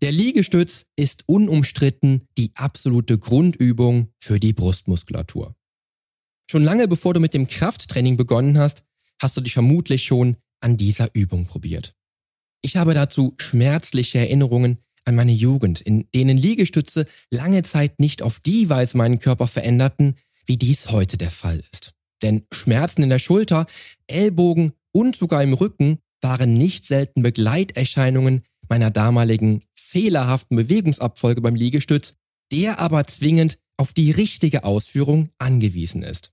Der 0.00 0.12
Liegestütz 0.12 0.86
ist 0.94 1.24
unumstritten 1.26 2.28
die 2.38 2.52
absolute 2.54 3.18
Grundübung 3.18 4.12
für 4.20 4.38
die 4.38 4.52
Brustmuskulatur. 4.52 5.56
Schon 6.48 6.62
lange 6.62 6.86
bevor 6.86 7.14
du 7.14 7.20
mit 7.20 7.34
dem 7.34 7.48
Krafttraining 7.48 8.16
begonnen 8.16 8.58
hast, 8.58 8.84
hast 9.20 9.36
du 9.36 9.40
dich 9.40 9.54
vermutlich 9.54 10.04
schon 10.04 10.36
an 10.60 10.76
dieser 10.76 11.10
Übung 11.14 11.46
probiert. 11.46 11.96
Ich 12.62 12.76
habe 12.76 12.94
dazu 12.94 13.34
schmerzliche 13.38 14.18
Erinnerungen 14.18 14.78
an 15.04 15.16
meine 15.16 15.32
Jugend, 15.32 15.80
in 15.80 16.08
denen 16.14 16.36
Liegestütze 16.36 17.06
lange 17.30 17.64
Zeit 17.64 17.98
nicht 17.98 18.22
auf 18.22 18.38
die 18.38 18.68
Weise 18.68 18.96
meinen 18.96 19.18
Körper 19.18 19.48
veränderten, 19.48 20.14
wie 20.46 20.58
dies 20.58 20.90
heute 20.90 21.18
der 21.18 21.32
Fall 21.32 21.60
ist. 21.72 21.92
Denn 22.22 22.46
Schmerzen 22.52 23.02
in 23.02 23.10
der 23.10 23.18
Schulter, 23.18 23.66
Ellbogen 24.06 24.72
und 24.92 25.16
sogar 25.16 25.42
im 25.42 25.54
Rücken 25.54 25.98
waren 26.20 26.54
nicht 26.54 26.84
selten 26.84 27.22
Begleiterscheinungen 27.22 28.42
meiner 28.68 28.90
damaligen 28.90 29.62
fehlerhaften 29.74 30.56
Bewegungsabfolge 30.56 31.40
beim 31.40 31.54
Liegestütz, 31.54 32.14
der 32.52 32.78
aber 32.78 33.06
zwingend 33.06 33.58
auf 33.76 33.92
die 33.92 34.10
richtige 34.10 34.64
Ausführung 34.64 35.30
angewiesen 35.38 36.02
ist. 36.02 36.32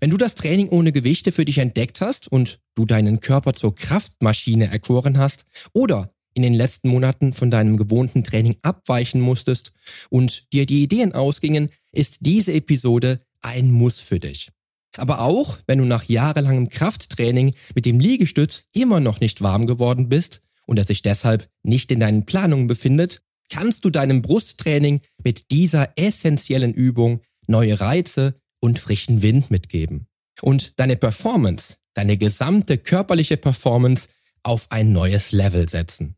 Wenn 0.00 0.10
du 0.10 0.16
das 0.16 0.34
Training 0.34 0.68
ohne 0.70 0.92
Gewichte 0.92 1.30
für 1.30 1.44
dich 1.44 1.58
entdeckt 1.58 2.00
hast 2.00 2.26
und 2.30 2.60
du 2.74 2.86
deinen 2.86 3.20
Körper 3.20 3.52
zur 3.52 3.74
Kraftmaschine 3.74 4.70
erkoren 4.70 5.18
hast 5.18 5.44
oder 5.74 6.14
in 6.32 6.42
den 6.42 6.54
letzten 6.54 6.88
Monaten 6.88 7.32
von 7.32 7.50
deinem 7.50 7.76
gewohnten 7.76 8.24
Training 8.24 8.56
abweichen 8.62 9.20
musstest 9.20 9.72
und 10.08 10.50
dir 10.52 10.64
die 10.64 10.82
Ideen 10.82 11.12
ausgingen, 11.12 11.70
ist 11.92 12.18
diese 12.20 12.52
Episode 12.52 13.20
ein 13.42 13.70
Muss 13.70 14.00
für 14.00 14.20
dich. 14.20 14.50
Aber 14.96 15.20
auch, 15.20 15.58
wenn 15.66 15.78
du 15.78 15.84
nach 15.84 16.04
jahrelangem 16.04 16.68
Krafttraining 16.68 17.54
mit 17.74 17.84
dem 17.84 18.00
Liegestütz 18.00 18.64
immer 18.72 19.00
noch 19.00 19.20
nicht 19.20 19.42
warm 19.42 19.66
geworden 19.66 20.08
bist 20.08 20.40
und 20.66 20.78
er 20.78 20.84
sich 20.84 21.02
deshalb 21.02 21.48
nicht 21.62 21.90
in 21.90 22.00
deinen 22.00 22.26
Planungen 22.26 22.66
befindet, 22.66 23.22
kannst 23.50 23.84
du 23.84 23.90
deinem 23.90 24.22
Brusttraining 24.22 25.00
mit 25.22 25.50
dieser 25.50 25.92
essentiellen 25.96 26.72
Übung 26.72 27.22
neue 27.46 27.80
Reize 27.80 28.40
und 28.60 28.78
frischen 28.78 29.22
Wind 29.22 29.50
mitgeben. 29.50 30.06
Und 30.40 30.78
deine 30.78 30.96
Performance, 30.96 31.76
deine 31.94 32.16
gesamte 32.16 32.78
körperliche 32.78 33.36
Performance 33.36 34.08
auf 34.42 34.70
ein 34.70 34.92
neues 34.92 35.32
Level 35.32 35.68
setzen. 35.68 36.16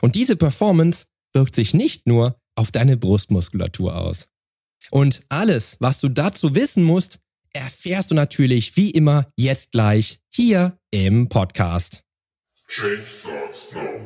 Und 0.00 0.14
diese 0.14 0.36
Performance 0.36 1.06
wirkt 1.32 1.54
sich 1.54 1.72
nicht 1.74 2.06
nur 2.06 2.40
auf 2.54 2.70
deine 2.70 2.96
Brustmuskulatur 2.96 3.96
aus. 3.96 4.28
Und 4.90 5.22
alles, 5.28 5.76
was 5.80 6.00
du 6.00 6.08
dazu 6.08 6.54
wissen 6.54 6.82
musst, 6.82 7.18
erfährst 7.52 8.10
du 8.10 8.14
natürlich 8.14 8.76
wie 8.76 8.90
immer 8.90 9.30
jetzt 9.36 9.72
gleich 9.72 10.20
hier 10.30 10.78
im 10.90 11.28
Podcast. 11.28 12.01
Change 12.74 13.04
starts 13.06 13.70
now. 13.74 14.00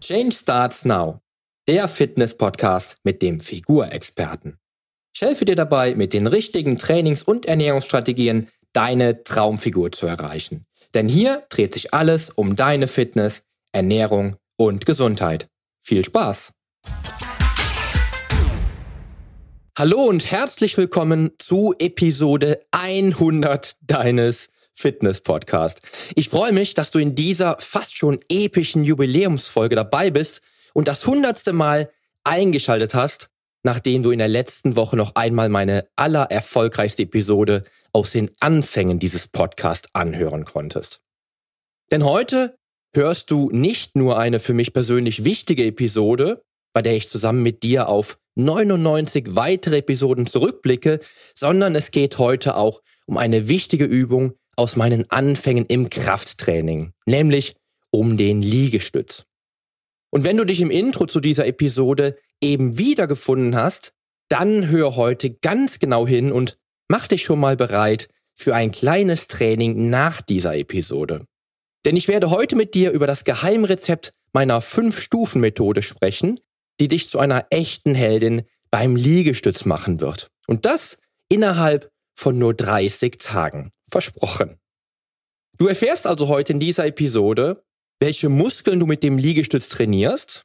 Change 0.00 0.34
Starts 0.34 0.84
Now, 0.84 1.20
der 1.68 1.86
Fitness-Podcast 1.86 2.96
mit 3.04 3.22
dem 3.22 3.38
Figurexperten. 3.38 4.58
Ich 5.14 5.22
helfe 5.22 5.44
dir 5.44 5.54
dabei, 5.54 5.94
mit 5.94 6.12
den 6.12 6.26
richtigen 6.26 6.76
Trainings- 6.76 7.22
und 7.22 7.46
Ernährungsstrategien 7.46 8.48
deine 8.72 9.22
Traumfigur 9.22 9.92
zu 9.92 10.08
erreichen. 10.08 10.66
Denn 10.94 11.08
hier 11.08 11.44
dreht 11.50 11.74
sich 11.74 11.92
alles 11.92 12.30
um 12.30 12.56
deine 12.56 12.88
Fitness, 12.88 13.42
Ernährung 13.72 14.36
und 14.56 14.86
Gesundheit. 14.86 15.48
Viel 15.80 16.04
Spaß! 16.04 16.52
Hallo 19.78 20.02
und 20.02 20.30
herzlich 20.30 20.76
willkommen 20.76 21.30
zu 21.38 21.74
Episode 21.78 22.64
100 22.72 23.76
deines 23.82 24.48
Fitness-Podcast. 24.72 25.80
Ich 26.16 26.30
freue 26.30 26.52
mich, 26.52 26.74
dass 26.74 26.90
du 26.90 26.98
in 26.98 27.14
dieser 27.14 27.58
fast 27.60 27.96
schon 27.96 28.18
epischen 28.28 28.82
Jubiläumsfolge 28.82 29.76
dabei 29.76 30.10
bist 30.10 30.40
und 30.72 30.88
das 30.88 31.06
hundertste 31.06 31.52
Mal 31.52 31.90
eingeschaltet 32.24 32.94
hast, 32.94 33.28
nachdem 33.62 34.02
du 34.02 34.10
in 34.10 34.18
der 34.18 34.28
letzten 34.28 34.76
Woche 34.76 34.96
noch 34.96 35.14
einmal 35.14 35.48
meine 35.48 35.86
allererfolgreichste 35.96 37.02
Episode 37.02 37.62
aus 37.92 38.12
den 38.12 38.30
Anfängen 38.40 38.98
dieses 38.98 39.28
Podcasts 39.28 39.88
anhören 39.92 40.44
konntest. 40.44 41.00
Denn 41.90 42.04
heute 42.04 42.56
hörst 42.94 43.30
du 43.30 43.50
nicht 43.50 43.96
nur 43.96 44.18
eine 44.18 44.40
für 44.40 44.54
mich 44.54 44.72
persönlich 44.72 45.24
wichtige 45.24 45.64
Episode, 45.64 46.42
bei 46.72 46.82
der 46.82 46.96
ich 46.96 47.08
zusammen 47.08 47.42
mit 47.42 47.62
dir 47.62 47.88
auf 47.88 48.18
99 48.36 49.34
weitere 49.34 49.78
Episoden 49.78 50.26
zurückblicke, 50.26 51.00
sondern 51.34 51.74
es 51.74 51.90
geht 51.90 52.18
heute 52.18 52.56
auch 52.56 52.82
um 53.06 53.16
eine 53.16 53.48
wichtige 53.48 53.84
Übung, 53.84 54.34
aus 54.58 54.74
meinen 54.74 55.08
Anfängen 55.08 55.66
im 55.66 55.88
Krafttraining, 55.88 56.92
nämlich 57.06 57.54
um 57.90 58.16
den 58.16 58.42
Liegestütz. 58.42 59.24
Und 60.10 60.24
wenn 60.24 60.36
du 60.36 60.44
dich 60.44 60.60
im 60.60 60.70
Intro 60.70 61.06
zu 61.06 61.20
dieser 61.20 61.46
Episode 61.46 62.16
eben 62.40 62.78
wiedergefunden 62.78 63.56
hast, 63.56 63.92
dann 64.28 64.68
hör 64.68 64.96
heute 64.96 65.30
ganz 65.30 65.78
genau 65.78 66.06
hin 66.06 66.32
und 66.32 66.58
mach 66.88 67.08
dich 67.08 67.24
schon 67.24 67.40
mal 67.40 67.56
bereit 67.56 68.08
für 68.34 68.54
ein 68.54 68.70
kleines 68.70 69.28
Training 69.28 69.90
nach 69.90 70.22
dieser 70.22 70.56
Episode. 70.56 71.26
Denn 71.84 71.96
ich 71.96 72.08
werde 72.08 72.30
heute 72.30 72.56
mit 72.56 72.74
dir 72.74 72.90
über 72.92 73.06
das 73.06 73.24
Geheimrezept 73.24 74.12
meiner 74.32 74.60
5-Stufen-Methode 74.60 75.82
sprechen, 75.82 76.38
die 76.80 76.88
dich 76.88 77.08
zu 77.08 77.18
einer 77.18 77.46
echten 77.50 77.94
Heldin 77.94 78.42
beim 78.70 78.94
Liegestütz 78.94 79.64
machen 79.64 80.00
wird. 80.00 80.28
Und 80.46 80.66
das 80.66 80.98
innerhalb 81.28 81.90
von 82.14 82.38
nur 82.38 82.54
30 82.54 83.18
Tagen. 83.18 83.70
Versprochen. 83.90 84.58
Du 85.56 85.66
erfährst 85.66 86.06
also 86.06 86.28
heute 86.28 86.52
in 86.52 86.60
dieser 86.60 86.86
Episode, 86.86 87.64
welche 88.00 88.28
Muskeln 88.28 88.78
du 88.78 88.86
mit 88.86 89.02
dem 89.02 89.18
Liegestütz 89.18 89.68
trainierst, 89.68 90.44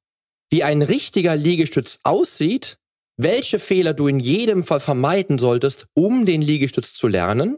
wie 0.54 0.62
ein 0.62 0.84
richtiger 0.84 1.36
Liegestütz 1.36 1.98
aussieht, 2.04 2.78
welche 3.18 3.58
Fehler 3.58 3.96
du 3.96 4.08
in 4.08 4.20
jedem 4.20 4.64
Fall 4.64 4.80
vermeiden 4.80 5.40
solltest, 5.40 5.88
um 5.96 6.28
den 6.28 6.44
Liegestütz 6.44 6.94
zu 6.94 7.08
lernen, 7.08 7.58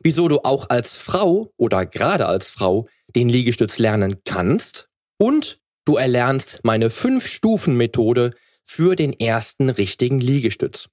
wieso 0.00 0.26
du 0.26 0.40
auch 0.40 0.68
als 0.68 0.96
Frau 0.96 1.52
oder 1.56 1.86
gerade 1.86 2.26
als 2.26 2.50
Frau 2.50 2.88
den 3.14 3.28
Liegestütz 3.28 3.78
lernen 3.78 4.22
kannst 4.24 4.88
und 5.18 5.60
du 5.84 5.98
erlernst 5.98 6.58
meine 6.64 6.88
5-Stufen-Methode 6.88 8.34
für 8.64 8.96
den 8.96 9.12
ersten 9.12 9.70
richtigen 9.70 10.18
Liegestütz. 10.18 10.88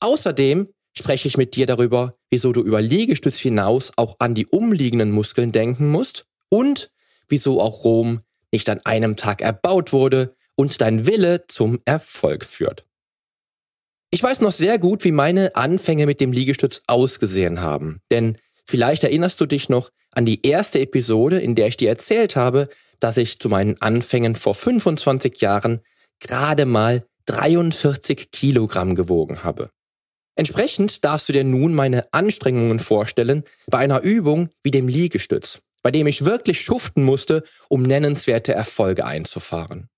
Außerdem 0.00 0.68
spreche 0.92 1.26
ich 1.26 1.38
mit 1.38 1.56
dir 1.56 1.64
darüber, 1.64 2.18
wieso 2.28 2.52
du 2.52 2.62
über 2.62 2.82
Liegestütz 2.82 3.38
hinaus 3.38 3.92
auch 3.96 4.16
an 4.18 4.34
die 4.34 4.44
umliegenden 4.44 5.10
Muskeln 5.10 5.52
denken 5.52 5.88
musst 5.88 6.26
und 6.50 6.90
wieso 7.28 7.62
auch 7.62 7.82
Rom 7.82 8.20
nicht 8.52 8.68
an 8.68 8.84
einem 8.84 9.16
Tag 9.16 9.40
erbaut 9.40 9.94
wurde 9.94 10.35
und 10.56 10.80
dein 10.80 11.06
Wille 11.06 11.46
zum 11.46 11.78
Erfolg 11.84 12.44
führt. 12.44 12.84
Ich 14.10 14.22
weiß 14.22 14.40
noch 14.40 14.52
sehr 14.52 14.78
gut, 14.78 15.04
wie 15.04 15.12
meine 15.12 15.54
Anfänge 15.56 16.06
mit 16.06 16.20
dem 16.20 16.32
Liegestütz 16.32 16.82
ausgesehen 16.86 17.60
haben, 17.60 18.00
denn 18.10 18.38
vielleicht 18.64 19.04
erinnerst 19.04 19.40
du 19.40 19.46
dich 19.46 19.68
noch 19.68 19.90
an 20.10 20.24
die 20.24 20.44
erste 20.46 20.80
Episode, 20.80 21.38
in 21.38 21.54
der 21.54 21.66
ich 21.66 21.76
dir 21.76 21.90
erzählt 21.90 22.36
habe, 22.36 22.68
dass 23.00 23.16
ich 23.16 23.38
zu 23.38 23.48
meinen 23.48 23.80
Anfängen 23.80 24.34
vor 24.34 24.54
25 24.54 25.40
Jahren 25.40 25.80
gerade 26.20 26.64
mal 26.64 27.04
43 27.26 28.30
Kilogramm 28.30 28.94
gewogen 28.94 29.44
habe. 29.44 29.70
Entsprechend 30.36 31.04
darfst 31.04 31.28
du 31.28 31.32
dir 31.32 31.44
nun 31.44 31.74
meine 31.74 32.12
Anstrengungen 32.12 32.78
vorstellen 32.78 33.42
bei 33.66 33.78
einer 33.78 34.00
Übung 34.00 34.50
wie 34.62 34.70
dem 34.70 34.86
Liegestütz, 34.86 35.60
bei 35.82 35.90
dem 35.90 36.06
ich 36.06 36.24
wirklich 36.24 36.60
schuften 36.60 37.02
musste, 37.02 37.42
um 37.68 37.82
nennenswerte 37.82 38.52
Erfolge 38.52 39.04
einzufahren. 39.04 39.88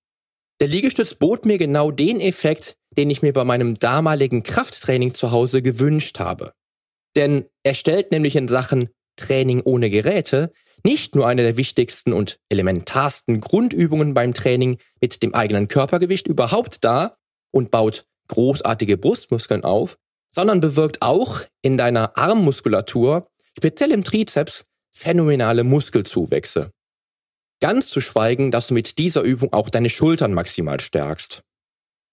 Der 0.59 0.67
Liegestütz 0.67 1.13
bot 1.13 1.45
mir 1.45 1.57
genau 1.57 1.89
den 1.89 2.19
Effekt, 2.19 2.75
den 2.97 3.09
ich 3.09 3.21
mir 3.21 3.31
bei 3.31 3.45
meinem 3.45 3.79
damaligen 3.79 4.43
Krafttraining 4.43 5.13
zu 5.13 5.31
Hause 5.31 5.61
gewünscht 5.61 6.19
habe. 6.19 6.53
Denn 7.15 7.45
er 7.63 7.73
stellt 7.73 8.11
nämlich 8.11 8.35
in 8.35 8.49
Sachen 8.49 8.89
Training 9.15 9.61
ohne 9.61 9.89
Geräte 9.89 10.51
nicht 10.83 11.15
nur 11.15 11.27
eine 11.27 11.43
der 11.43 11.57
wichtigsten 11.57 12.13
und 12.13 12.39
elementarsten 12.49 13.39
Grundübungen 13.39 14.13
beim 14.13 14.33
Training 14.33 14.77
mit 15.01 15.23
dem 15.23 15.33
eigenen 15.33 15.67
Körpergewicht 15.67 16.27
überhaupt 16.27 16.83
dar 16.83 17.17
und 17.51 17.71
baut 17.71 18.05
großartige 18.27 18.97
Brustmuskeln 18.97 19.63
auf, 19.63 19.97
sondern 20.29 20.61
bewirkt 20.61 21.01
auch 21.01 21.41
in 21.61 21.77
deiner 21.77 22.17
Armmuskulatur, 22.17 23.29
speziell 23.57 23.91
im 23.91 24.03
Trizeps, 24.03 24.65
phänomenale 24.91 25.63
Muskelzuwächse. 25.63 26.71
Ganz 27.61 27.89
zu 27.89 28.01
schweigen, 28.01 28.51
dass 28.51 28.67
du 28.67 28.73
mit 28.73 28.97
dieser 28.97 29.21
Übung 29.21 29.53
auch 29.53 29.69
deine 29.69 29.89
Schultern 29.89 30.33
maximal 30.33 30.79
stärkst. 30.79 31.41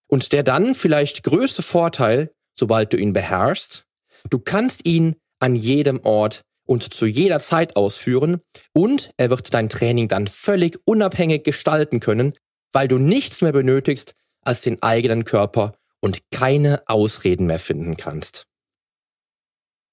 Und 0.09 0.33
der 0.33 0.43
dann 0.43 0.75
vielleicht 0.75 1.23
größte 1.23 1.63
Vorteil, 1.63 2.33
sobald 2.55 2.93
du 2.93 2.97
ihn 2.97 3.13
beherrschst, 3.13 3.85
du 4.31 4.39
kannst 4.39 4.87
ihn 4.87 5.17
an 5.39 5.55
jedem 5.55 6.01
Ort 6.05 6.43
und 6.67 6.93
zu 6.93 7.07
jeder 7.07 7.41
Zeit 7.41 7.77
ausführen 7.77 8.41
und 8.73 9.11
er 9.17 9.31
wird 9.31 9.55
dein 9.55 9.69
Training 9.69 10.09
dann 10.09 10.27
völlig 10.27 10.79
unabhängig 10.85 11.45
gestalten 11.45 12.01
können, 12.01 12.35
weil 12.73 12.89
du 12.89 12.99
nichts 12.99 13.41
mehr 13.41 13.53
benötigst 13.53 14.15
als 14.43 14.63
den 14.63 14.83
eigenen 14.83 15.25
Körper 15.25 15.75
und 16.01 16.31
keine 16.31 16.83
Ausreden 16.87 17.47
mehr 17.47 17.59
finden 17.59 17.97
kannst. 17.97 18.45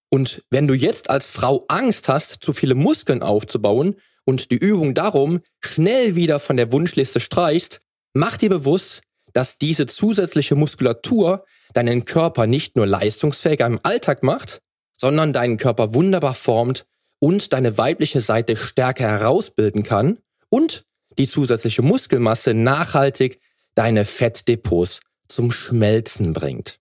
Und 0.10 0.44
wenn 0.52 0.68
du 0.68 0.76
jetzt 0.76 1.10
als 1.10 1.28
Frau 1.28 1.66
Angst 1.70 2.08
hast, 2.08 2.44
zu 2.44 2.54
viele 2.54 2.76
Muskeln 2.76 3.24
aufzubauen 3.24 3.96
und 4.25 4.52
die 4.52 4.58
Übung 4.58 4.94
darum 4.94 5.42
schnell 5.60 6.16
wieder 6.16 6.40
von 6.40 6.58
der 6.58 6.72
Wunschliste 6.72 7.20
streichst, 7.20 7.81
mach 8.14 8.38
dir 8.38 8.50
bewusst, 8.50 9.02
dass 9.34 9.58
diese 9.58 9.86
zusätzliche 9.86 10.56
Muskulatur 10.56 11.46
deinen 11.74 12.06
Körper 12.06 12.48
nicht 12.48 12.75
nur 12.75 12.86
leistungsfähiger 12.86 13.66
im 13.66 13.80
Alltag 13.84 14.24
macht, 14.24 14.62
sondern 14.98 15.34
deinen 15.34 15.58
Körper 15.58 15.94
wunderbar 15.94 16.36
formt 16.36 16.86
und 17.20 17.54
deine 17.54 17.78
weibliche 17.78 18.22
Seite 18.22 18.56
stärker 18.56 19.06
herausbilden 19.06 19.84
kann 19.84 20.20
und 20.50 20.86
die 21.18 21.28
zusätzliche 21.28 21.81
Muskelmasse 21.81 22.54
nachhaltig 22.54 23.40
deine 23.76 24.06
Fettdepots 24.06 25.00
zum 25.28 25.52
Schmelzen 25.52 26.34
bringt. 26.34 26.80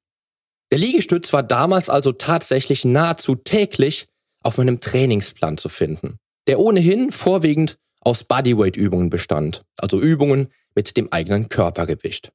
Der 0.70 0.78
Liegestütz 0.78 1.32
war 1.32 1.42
damals 1.42 1.88
also 1.88 2.12
tatsächlich 2.12 2.84
nahezu 2.84 3.34
täglich 3.34 4.08
auf 4.42 4.58
meinem 4.58 4.80
Trainingsplan 4.80 5.58
zu 5.58 5.68
finden, 5.68 6.18
der 6.46 6.58
ohnehin 6.58 7.12
vorwiegend 7.12 7.78
aus 8.00 8.24
Bodyweight-Übungen 8.24 9.10
bestand, 9.10 9.62
also 9.78 10.00
Übungen 10.00 10.48
mit 10.74 10.96
dem 10.96 11.12
eigenen 11.12 11.48
Körpergewicht. 11.48 12.32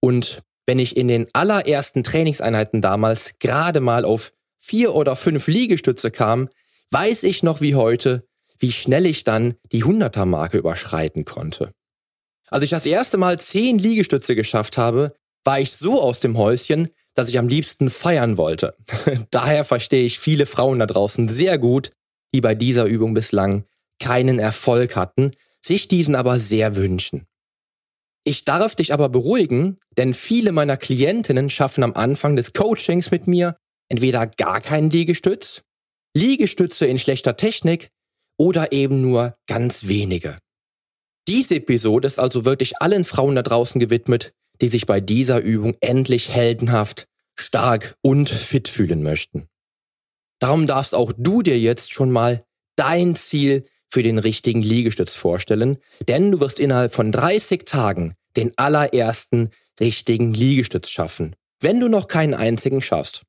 Und 0.00 0.42
wenn 0.66 0.78
ich 0.78 0.96
in 0.96 1.08
den 1.08 1.26
allerersten 1.32 2.04
Trainingseinheiten 2.04 2.80
damals 2.80 3.34
gerade 3.38 3.80
mal 3.80 4.04
auf 4.04 4.32
vier 4.56 4.94
oder 4.94 5.16
fünf 5.16 5.48
Liegestütze 5.48 6.10
kam, 6.10 6.48
weiß 6.90 7.24
ich 7.24 7.42
noch 7.42 7.60
wie 7.60 7.74
heute, 7.74 8.24
wie 8.58 8.72
schnell 8.72 9.06
ich 9.06 9.24
dann 9.24 9.54
die 9.72 9.84
100er-Marke 9.84 10.58
überschreiten 10.58 11.24
konnte. 11.24 11.72
Als 12.48 12.64
ich 12.64 12.70
das 12.70 12.86
erste 12.86 13.16
Mal 13.16 13.40
zehn 13.40 13.78
Liegestütze 13.78 14.36
geschafft 14.36 14.78
habe, 14.78 15.14
war 15.42 15.58
ich 15.58 15.72
so 15.72 16.00
aus 16.00 16.20
dem 16.20 16.38
Häuschen, 16.38 16.88
dass 17.14 17.28
ich 17.28 17.38
am 17.38 17.48
liebsten 17.48 17.90
feiern 17.90 18.36
wollte. 18.36 18.76
Daher 19.30 19.64
verstehe 19.64 20.04
ich 20.04 20.18
viele 20.18 20.46
Frauen 20.46 20.78
da 20.78 20.86
draußen 20.86 21.28
sehr 21.28 21.58
gut, 21.58 21.90
die 22.34 22.40
bei 22.40 22.54
dieser 22.54 22.84
Übung 22.84 23.14
bislang 23.14 23.64
keinen 24.00 24.38
Erfolg 24.38 24.96
hatten, 24.96 25.32
sich 25.60 25.88
diesen 25.88 26.14
aber 26.14 26.38
sehr 26.40 26.76
wünschen. 26.76 27.26
Ich 28.24 28.44
darf 28.44 28.74
dich 28.74 28.92
aber 28.92 29.08
beruhigen, 29.08 29.76
denn 29.96 30.14
viele 30.14 30.52
meiner 30.52 30.76
Klientinnen 30.76 31.50
schaffen 31.50 31.82
am 31.82 31.94
Anfang 31.94 32.36
des 32.36 32.52
Coachings 32.52 33.10
mit 33.10 33.26
mir 33.26 33.56
entweder 33.88 34.26
gar 34.26 34.60
keinen 34.60 34.90
Liegestütz, 34.90 35.62
Liegestütze 36.16 36.86
in 36.86 36.98
schlechter 36.98 37.36
Technik 37.36 37.90
oder 38.38 38.72
eben 38.72 39.00
nur 39.00 39.36
ganz 39.46 39.86
wenige. 39.86 40.38
Diese 41.28 41.56
Episode 41.56 42.06
ist 42.06 42.18
also 42.18 42.44
wirklich 42.44 42.80
allen 42.80 43.04
Frauen 43.04 43.36
da 43.36 43.42
draußen 43.42 43.78
gewidmet, 43.78 44.32
die 44.60 44.68
sich 44.68 44.86
bei 44.86 45.00
dieser 45.00 45.40
Übung 45.40 45.76
endlich 45.80 46.30
heldenhaft, 46.30 47.06
stark 47.36 47.94
und 48.02 48.28
fit 48.28 48.68
fühlen 48.68 49.02
möchten. 49.02 49.48
Darum 50.42 50.66
darfst 50.66 50.96
auch 50.96 51.12
du 51.16 51.42
dir 51.42 51.56
jetzt 51.56 51.92
schon 51.92 52.10
mal 52.10 52.44
dein 52.74 53.14
Ziel 53.14 53.64
für 53.86 54.02
den 54.02 54.18
richtigen 54.18 54.60
Liegestütz 54.60 55.14
vorstellen, 55.14 55.78
denn 56.08 56.32
du 56.32 56.40
wirst 56.40 56.58
innerhalb 56.58 56.92
von 56.92 57.12
30 57.12 57.64
Tagen 57.64 58.16
den 58.36 58.50
allerersten 58.56 59.50
richtigen 59.78 60.34
Liegestütz 60.34 60.88
schaffen, 60.88 61.36
wenn 61.60 61.78
du 61.78 61.88
noch 61.88 62.08
keinen 62.08 62.34
einzigen 62.34 62.82
schaffst. 62.82 63.22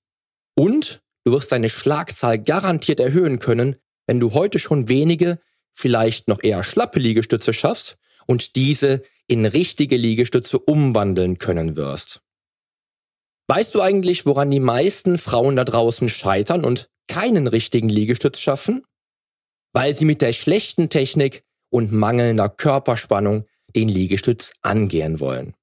Und 0.55 1.03
du 1.23 1.33
wirst 1.33 1.51
deine 1.51 1.69
Schlagzahl 1.69 2.39
garantiert 2.39 2.99
erhöhen 2.99 3.37
können, 3.37 3.75
wenn 4.07 4.19
du 4.19 4.33
heute 4.33 4.57
schon 4.57 4.89
wenige, 4.89 5.37
vielleicht 5.71 6.27
noch 6.27 6.41
eher 6.41 6.63
schlappe 6.63 6.99
Liegestütze 6.99 7.53
schaffst 7.53 7.95
und 8.25 8.55
diese 8.55 9.03
in 9.27 9.45
richtige 9.45 9.97
Liegestütze 9.97 10.57
umwandeln 10.57 11.37
können 11.37 11.77
wirst. 11.77 12.21
Weißt 13.47 13.75
du 13.75 13.81
eigentlich, 13.81 14.25
woran 14.25 14.49
die 14.49 14.59
meisten 14.59 15.19
Frauen 15.19 15.57
da 15.57 15.63
draußen 15.63 16.09
scheitern 16.09 16.65
und 16.65 16.89
keinen 17.07 17.47
richtigen 17.47 17.89
Liegestütz 17.89 18.39
schaffen? 18.39 18.83
Weil 19.73 19.95
sie 19.95 20.05
mit 20.05 20.21
der 20.21 20.33
schlechten 20.33 20.89
Technik 20.89 21.43
und 21.69 21.91
mangelnder 21.91 22.49
Körperspannung 22.49 23.45
den 23.75 23.89
Liegestütz 23.89 24.53
angehen 24.61 25.19
wollen. 25.19 25.55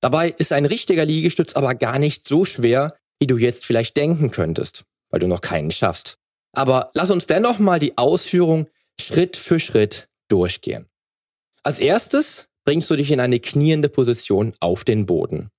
Dabei 0.00 0.30
ist 0.30 0.52
ein 0.52 0.66
richtiger 0.66 1.04
Liegestütz 1.04 1.54
aber 1.54 1.74
gar 1.74 1.98
nicht 1.98 2.26
so 2.26 2.44
schwer, 2.44 2.96
wie 3.18 3.26
du 3.26 3.36
jetzt 3.36 3.64
vielleicht 3.64 3.96
denken 3.96 4.30
könntest, 4.30 4.84
weil 5.10 5.20
du 5.20 5.26
noch 5.26 5.40
keinen 5.40 5.70
schaffst. 5.70 6.16
Aber 6.52 6.90
lass 6.94 7.10
uns 7.10 7.26
dennoch 7.26 7.58
mal 7.58 7.78
die 7.78 7.98
Ausführung 7.98 8.68
Schritt 9.00 9.36
für 9.36 9.60
Schritt 9.60 10.08
durchgehen. 10.28 10.86
Als 11.62 11.80
erstes 11.80 12.48
bringst 12.64 12.90
du 12.90 12.96
dich 12.96 13.10
in 13.10 13.20
eine 13.20 13.40
kniende 13.40 13.88
Position 13.88 14.54
auf 14.60 14.84
den 14.84 15.06
Boden. 15.06 15.50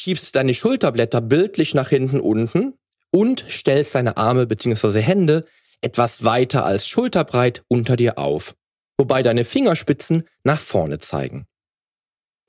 Schiebst 0.00 0.34
deine 0.34 0.54
Schulterblätter 0.54 1.20
bildlich 1.20 1.74
nach 1.74 1.90
hinten 1.90 2.20
unten 2.20 2.74
und 3.10 3.44
stellst 3.48 3.94
deine 3.94 4.16
Arme 4.16 4.46
bzw. 4.46 5.00
Hände 5.00 5.44
etwas 5.80 6.24
weiter 6.24 6.64
als 6.64 6.86
schulterbreit 6.86 7.64
unter 7.68 7.96
dir 7.96 8.18
auf, 8.18 8.54
wobei 8.98 9.22
deine 9.22 9.44
Fingerspitzen 9.44 10.24
nach 10.44 10.58
vorne 10.58 10.98
zeigen. 10.98 11.46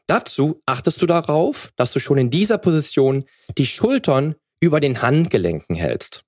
Dazu 0.07 0.61
achtest 0.65 1.01
du 1.01 1.05
darauf, 1.05 1.71
dass 1.77 1.93
du 1.93 1.99
schon 1.99 2.17
in 2.17 2.29
dieser 2.29 2.57
Position 2.57 3.25
die 3.57 3.65
Schultern 3.65 4.35
über 4.59 4.79
den 4.79 5.01
Handgelenken 5.01 5.75
hältst. 5.75 6.23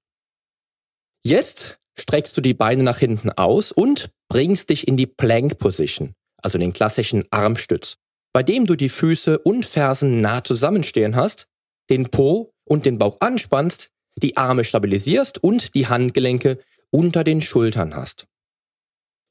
Jetzt 1.23 1.79
streckst 1.99 2.35
du 2.37 2.41
die 2.41 2.53
Beine 2.53 2.83
nach 2.83 2.99
hinten 2.99 3.29
aus 3.31 3.71
und 3.71 4.09
bringst 4.29 4.69
dich 4.69 4.87
in 4.87 4.97
die 4.97 5.05
Plank 5.05 5.57
Position 5.59 6.15
also 6.43 6.57
den 6.57 6.73
klassischen 6.73 7.23
Armstütz, 7.31 7.97
bei 8.33 8.43
dem 8.43 8.67
du 8.67 8.75
die 8.75 8.89
Füße 8.89 9.39
und 9.39 9.65
Fersen 9.65 10.21
nah 10.21 10.43
zusammenstehen 10.43 11.15
hast, 11.15 11.47
den 11.89 12.09
Po 12.09 12.51
und 12.65 12.85
den 12.85 12.99
Bauch 12.99 13.17
anspannst, 13.19 13.89
die 14.21 14.37
Arme 14.37 14.63
stabilisierst 14.63 15.43
und 15.43 15.73
die 15.75 15.87
Handgelenke 15.87 16.59
unter 16.91 17.23
den 17.23 17.41
Schultern 17.41 17.95
hast. 17.95 18.27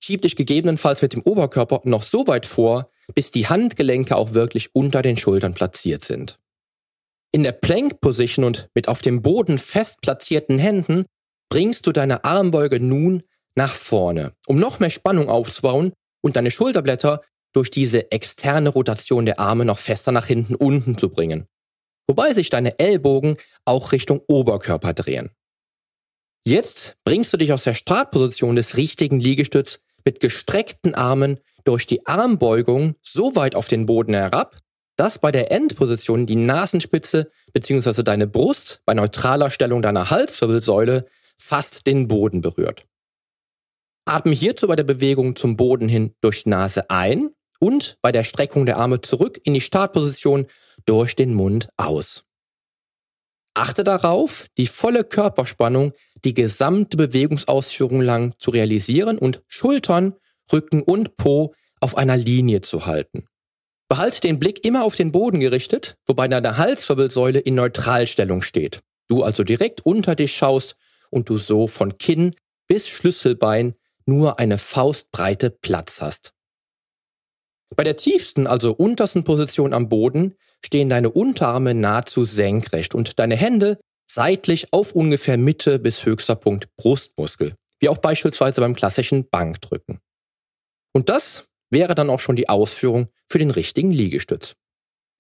Schieb 0.03 0.23
dich 0.23 0.35
gegebenenfalls 0.35 1.01
mit 1.01 1.13
dem 1.13 1.23
Oberkörper 1.23 1.81
noch 1.85 2.03
so 2.03 2.27
weit 2.27 2.45
vor, 2.45 2.91
bis 3.15 3.31
die 3.31 3.47
Handgelenke 3.47 4.17
auch 4.17 4.35
wirklich 4.35 4.75
unter 4.75 5.01
den 5.01 5.17
Schultern 5.17 5.55
platziert 5.55 6.05
sind. 6.05 6.41
In 7.31 7.45
der 7.45 7.53
Plank 7.53 8.01
Position 8.01 8.45
und 8.45 8.69
mit 8.75 8.89
auf 8.89 9.01
dem 9.01 9.23
Boden 9.23 9.59
fest 9.59 10.01
platzierten 10.03 10.59
Händen 10.59 11.07
bringst 11.49 11.87
du 11.87 11.93
deine 11.93 12.25
Armbeuge 12.25 12.81
nun 12.81 13.23
nach 13.55 13.73
vorne, 13.73 14.33
um 14.47 14.59
noch 14.59 14.81
mehr 14.81 14.91
Spannung 14.91 15.29
aufzubauen 15.29 15.93
und 16.21 16.37
deine 16.37 16.51
Schulterblätter 16.51 17.23
durch 17.53 17.71
diese 17.71 18.11
externe 18.11 18.71
Rotation 18.71 19.27
der 19.27 19.39
Arme 19.39 19.65
noch 19.65 19.79
fester 19.79 20.13
nach 20.13 20.27
hinten 20.27 20.55
unten 20.55 20.99
zu 20.99 21.11
bringen. 21.11 21.47
Wobei 22.07 22.35
sich 22.35 22.51
deine 22.51 22.79
Ellbogen 22.79 23.37
auch 23.65 23.93
Richtung 23.93 24.21
Oberkörper 24.29 24.93
drehen. 24.93 25.31
Jetzt 26.45 26.97
bringst 27.05 27.33
du 27.33 27.37
dich 27.37 27.53
aus 27.53 27.65
der 27.65 27.75
Startposition 27.75 28.57
des 28.57 28.77
richtigen 28.77 29.21
Liegestütz 29.21 29.81
mit 30.05 30.19
gestreckten 30.19 30.95
Armen 30.95 31.39
durch 31.65 31.87
die 31.87 32.05
Armbeugung 32.07 32.97
so 33.03 33.37
weit 33.37 33.55
auf 33.55 33.69
den 33.69 33.87
Boden 33.87 34.15
herab, 34.15 34.57
dass 34.97 35.19
bei 35.19 35.31
der 35.31 35.53
Endposition 35.53 36.27
die 36.27 36.37
Nasenspitze 36.37 37.31
bzw. 37.53 38.03
deine 38.03 38.27
Brust 38.27 38.83
bei 38.85 38.95
neutraler 38.95 39.51
Stellung 39.51 39.83
deiner 39.83 40.11
Halswirbelsäule 40.11 41.07
fast 41.37 41.87
den 41.87 42.09
Boden 42.09 42.41
berührt. 42.41 42.87
Atme 44.05 44.33
hierzu 44.33 44.67
bei 44.67 44.77
der 44.77 44.85
Bewegung 44.85 45.37
zum 45.37 45.57
Boden 45.57 45.89
hin 45.89 46.15
durch 46.21 46.43
die 46.43 46.51
Nase 46.51 46.91
ein 46.91 47.31
und 47.61 47.99
bei 48.03 48.11
der 48.11 48.25
Streckung 48.25 48.67
der 48.67 48.79
Arme 48.79 49.01
zurück 49.01 49.41
in 49.45 49.55
die 49.55 49.61
Startposition 49.61 50.47
durch 50.87 51.17
den 51.17 51.35
Mund 51.35 51.69
aus. 51.77 52.25
Achte 53.55 53.85
darauf, 53.85 54.47
die 54.57 54.67
volle 54.67 55.05
Körperspannung 55.05 55.93
die 56.25 56.35
gesamte 56.35 56.97
Bewegungsausführung 56.97 58.01
lang 58.01 58.35
zu 58.39 58.51
realisieren 58.51 59.19
und 59.19 59.43
Schultern, 59.47 60.15
Rücken 60.53 60.83
und 60.83 61.17
Po 61.17 61.55
auf 61.81 61.97
einer 61.97 62.17
Linie 62.17 62.61
zu 62.61 62.87
halten. 62.87 63.27
Behalte 63.89 64.21
den 64.21 64.39
Blick 64.39 64.65
immer 64.65 64.85
auf 64.85 64.97
den 64.97 65.13
Boden 65.13 65.41
gerichtet, 65.41 65.97
wobei 66.07 66.29
deine 66.29 66.57
Halswirbelsäule 66.57 67.41
in 67.41 67.55
Neutralstellung 67.55 68.41
steht. 68.41 68.81
Du 69.09 69.23
also 69.23 69.45
direkt 69.45 69.85
unter 69.85 70.15
dich 70.15 70.35
schaust 70.35 70.77
und 71.11 71.29
du 71.29 71.37
so 71.37 71.67
von 71.67 71.99
Kinn 71.99 72.31
bis 72.69 72.89
Schlüsselbein 72.89 73.75
nur 74.07 74.39
eine 74.39 74.57
Faustbreite 74.57 75.51
Platz 75.51 76.01
hast. 76.01 76.33
Bei 77.77 77.85
der 77.85 77.97
tiefsten, 77.97 78.47
also 78.47 78.73
untersten 78.73 79.25
Position 79.25 79.73
am 79.73 79.89
Boden 79.89 80.35
stehen 80.65 80.89
deine 80.89 81.11
Unterarme 81.11 81.75
nahezu 81.75 82.25
senkrecht 82.25 82.95
und 82.95 83.19
deine 83.19 83.37
Hände 83.37 83.79
seitlich 84.11 84.73
auf 84.73 84.93
ungefähr 84.93 85.37
Mitte 85.37 85.79
bis 85.79 86.05
höchster 86.05 86.37
Punkt 86.37 86.69
Brustmuskel, 86.77 87.55
wie 87.81 87.89
auch 87.89 87.99
beispielsweise 87.99 88.61
beim 88.61 88.75
klassischen 88.75 89.29
Bankdrücken. 89.29 90.01
Und 90.93 91.09
das 91.09 91.49
wäre 91.71 91.95
dann 91.95 92.11
auch 92.11 92.21
schon 92.21 92.37
die 92.37 92.49
Ausführung 92.49 93.09
für 93.29 93.39
den 93.39 93.51
richtigen 93.51 93.91
Liegestütz. 93.91 94.55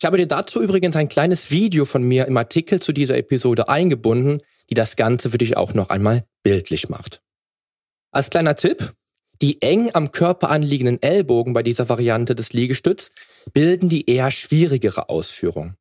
Ich 0.00 0.04
habe 0.04 0.18
dir 0.18 0.26
dazu 0.26 0.60
übrigens 0.60 0.96
ein 0.96 1.08
kleines 1.08 1.50
Video 1.50 1.84
von 1.84 2.02
mir 2.02 2.26
im 2.26 2.36
Artikel 2.36 2.80
zu 2.80 2.92
dieser 2.92 3.16
Episode 3.16 3.68
eingebunden, 3.68 4.42
die 4.68 4.74
das 4.74 4.96
Ganze 4.96 5.30
für 5.30 5.38
dich 5.38 5.56
auch 5.56 5.74
noch 5.74 5.88
einmal 5.88 6.24
bildlich 6.42 6.88
macht. 6.88 7.22
Als 8.10 8.28
kleiner 8.28 8.56
Tipp, 8.56 8.92
Die 9.42 9.60
eng 9.60 9.90
am 9.92 10.12
Körper 10.12 10.50
anliegenden 10.50 11.02
Ellbogen 11.02 11.52
bei 11.52 11.64
dieser 11.64 11.88
Variante 11.88 12.36
des 12.36 12.52
Liegestütz 12.52 13.10
bilden 13.52 13.88
die 13.88 14.08
eher 14.08 14.30
schwierigere 14.30 15.08
Ausführung. 15.08 15.74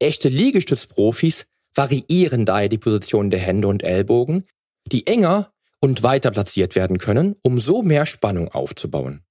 Echte 0.00 0.28
Liegestützprofis 0.28 1.46
variieren 1.72 2.44
daher 2.44 2.68
die 2.68 2.78
Position 2.78 3.30
der 3.30 3.38
Hände 3.38 3.68
und 3.68 3.84
Ellbogen, 3.84 4.46
die 4.90 5.06
enger 5.06 5.52
und 5.80 6.02
weiter 6.02 6.32
platziert 6.32 6.74
werden 6.74 6.98
können, 6.98 7.36
um 7.42 7.60
so 7.60 7.82
mehr 7.82 8.04
Spannung 8.04 8.48
aufzubauen. 8.48 9.22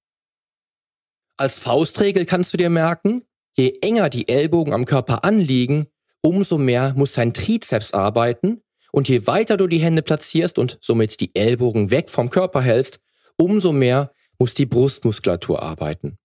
Als 1.36 1.58
Faustregel 1.58 2.24
kannst 2.24 2.54
du 2.54 2.56
dir 2.56 2.70
merken, 2.70 3.22
je 3.54 3.78
enger 3.82 4.08
die 4.08 4.28
Ellbogen 4.28 4.72
am 4.72 4.86
Körper 4.86 5.24
anliegen, 5.24 5.88
umso 6.22 6.56
mehr 6.56 6.94
muss 6.96 7.12
dein 7.12 7.34
Trizeps 7.34 7.92
arbeiten 7.92 8.62
und 8.92 9.08
je 9.10 9.26
weiter 9.26 9.58
du 9.58 9.66
die 9.66 9.80
Hände 9.80 10.00
platzierst 10.00 10.58
und 10.58 10.78
somit 10.80 11.20
die 11.20 11.34
Ellbogen 11.34 11.90
weg 11.90 12.08
vom 12.08 12.30
Körper 12.30 12.62
hältst, 12.62 13.00
umso 13.36 13.72
mehr 13.72 14.12
muss 14.38 14.54
die 14.54 14.66
Brustmuskulatur 14.66 15.62
arbeiten. 15.62 16.18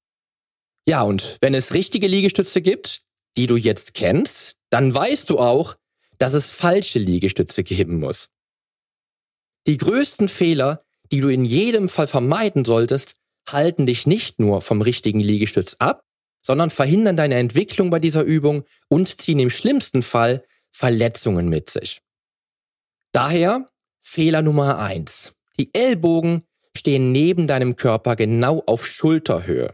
Ja, 0.88 1.04
und 1.04 1.38
wenn 1.42 1.54
es 1.54 1.74
richtige 1.74 2.08
Liegestütze 2.08 2.62
gibt, 2.62 3.04
die 3.38 3.48
du 3.48 3.58
jetzt 3.58 3.94
kennst, 3.94 4.56
dann 4.70 4.94
weißt 4.94 5.30
du 5.30 5.40
auch, 5.40 5.76
dass 6.18 6.34
es 6.34 6.52
falsche 6.52 7.00
Liegestütze 7.00 7.64
geben 7.64 8.00
muss. 8.00 8.30
Die 9.68 9.78
größten 9.78 10.28
Fehler, 10.28 10.84
die 11.12 11.22
du 11.22 11.30
in 11.30 11.46
jedem 11.46 11.90
Fall 11.90 12.08
vermeiden 12.08 12.66
solltest, 12.66 13.16
halten 13.48 13.86
dich 13.86 14.08
nicht 14.08 14.40
nur 14.40 14.62
vom 14.62 14.82
richtigen 14.82 15.20
Liegestütz 15.20 15.76
ab, 15.80 16.04
sondern 16.42 16.70
verhindern 16.70 17.18
deine 17.18 17.36
Entwicklung 17.36 17.90
bei 17.90 18.00
dieser 18.00 18.24
Übung 18.24 18.64
und 18.88 19.22
ziehen 19.22 19.40
im 19.40 19.50
schlimmsten 19.50 20.02
Fall 20.02 20.44
Verletzungen 20.72 21.50
mit 21.50 21.70
sich. 21.70 22.02
Daher 23.12 23.70
Fehler 24.00 24.42
Nummer 24.42 24.80
eins: 24.80 25.34
Die 25.58 25.74
Ellbogen 25.74 26.44
stehen 26.78 27.12
neben 27.12 27.48
deinem 27.48 27.76
Körper 27.76 28.16
genau 28.16 28.64
auf 28.66 28.86
Schulterhöhe. 28.86 29.74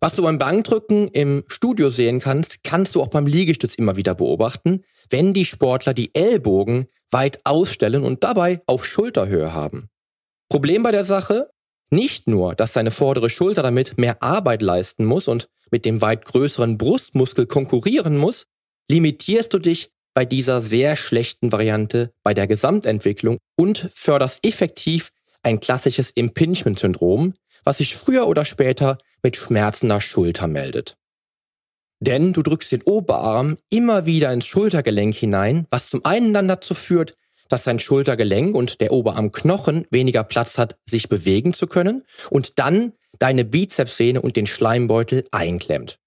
Was 0.00 0.14
du 0.14 0.22
beim 0.22 0.38
Bankdrücken 0.38 1.08
im 1.08 1.44
Studio 1.48 1.88
sehen 1.90 2.20
kannst, 2.20 2.62
kannst 2.62 2.94
du 2.94 3.02
auch 3.02 3.08
beim 3.08 3.26
Liegestütz 3.26 3.74
immer 3.74 3.96
wieder 3.96 4.14
beobachten, 4.14 4.84
wenn 5.08 5.32
die 5.32 5.46
Sportler 5.46 5.94
die 5.94 6.14
Ellbogen 6.14 6.86
weit 7.10 7.40
ausstellen 7.44 8.04
und 8.04 8.22
dabei 8.22 8.60
auf 8.66 8.84
Schulterhöhe 8.84 9.54
haben. 9.54 9.88
Problem 10.48 10.82
bei 10.82 10.90
der 10.90 11.04
Sache? 11.04 11.50
Nicht 11.90 12.28
nur, 12.28 12.54
dass 12.54 12.72
deine 12.72 12.90
vordere 12.90 13.30
Schulter 13.30 13.62
damit 13.62 13.96
mehr 13.96 14.22
Arbeit 14.22 14.60
leisten 14.60 15.04
muss 15.04 15.28
und 15.28 15.48
mit 15.70 15.84
dem 15.84 16.00
weit 16.00 16.24
größeren 16.24 16.78
Brustmuskel 16.78 17.46
konkurrieren 17.46 18.16
muss, 18.16 18.46
limitierst 18.90 19.52
du 19.54 19.58
dich 19.58 19.90
bei 20.14 20.24
dieser 20.24 20.60
sehr 20.60 20.96
schlechten 20.96 21.52
Variante 21.52 22.12
bei 22.22 22.34
der 22.34 22.46
Gesamtentwicklung 22.46 23.38
und 23.56 23.90
förderst 23.94 24.44
effektiv 24.44 25.10
ein 25.46 25.60
klassisches 25.60 26.10
Impingement-Syndrom, 26.10 27.34
was 27.64 27.78
sich 27.78 27.96
früher 27.96 28.26
oder 28.26 28.44
später 28.44 28.98
mit 29.22 29.36
schmerzender 29.36 30.00
Schulter 30.00 30.48
meldet. 30.48 30.96
Denn 32.00 32.32
du 32.32 32.42
drückst 32.42 32.72
den 32.72 32.82
Oberarm 32.82 33.56
immer 33.70 34.06
wieder 34.06 34.32
ins 34.32 34.44
Schultergelenk 34.44 35.14
hinein, 35.14 35.66
was 35.70 35.88
zum 35.88 36.04
einen 36.04 36.34
dann 36.34 36.48
dazu 36.48 36.74
führt, 36.74 37.14
dass 37.48 37.64
dein 37.64 37.78
Schultergelenk 37.78 38.54
und 38.54 38.80
der 38.80 38.92
Oberarmknochen 38.92 39.86
weniger 39.90 40.24
Platz 40.24 40.58
hat, 40.58 40.78
sich 40.84 41.08
bewegen 41.08 41.54
zu 41.54 41.68
können 41.68 42.02
und 42.28 42.58
dann 42.58 42.92
deine 43.20 43.44
Bizepssehne 43.44 44.20
und 44.20 44.36
den 44.36 44.48
Schleimbeutel 44.48 45.24
einklemmt. 45.30 46.00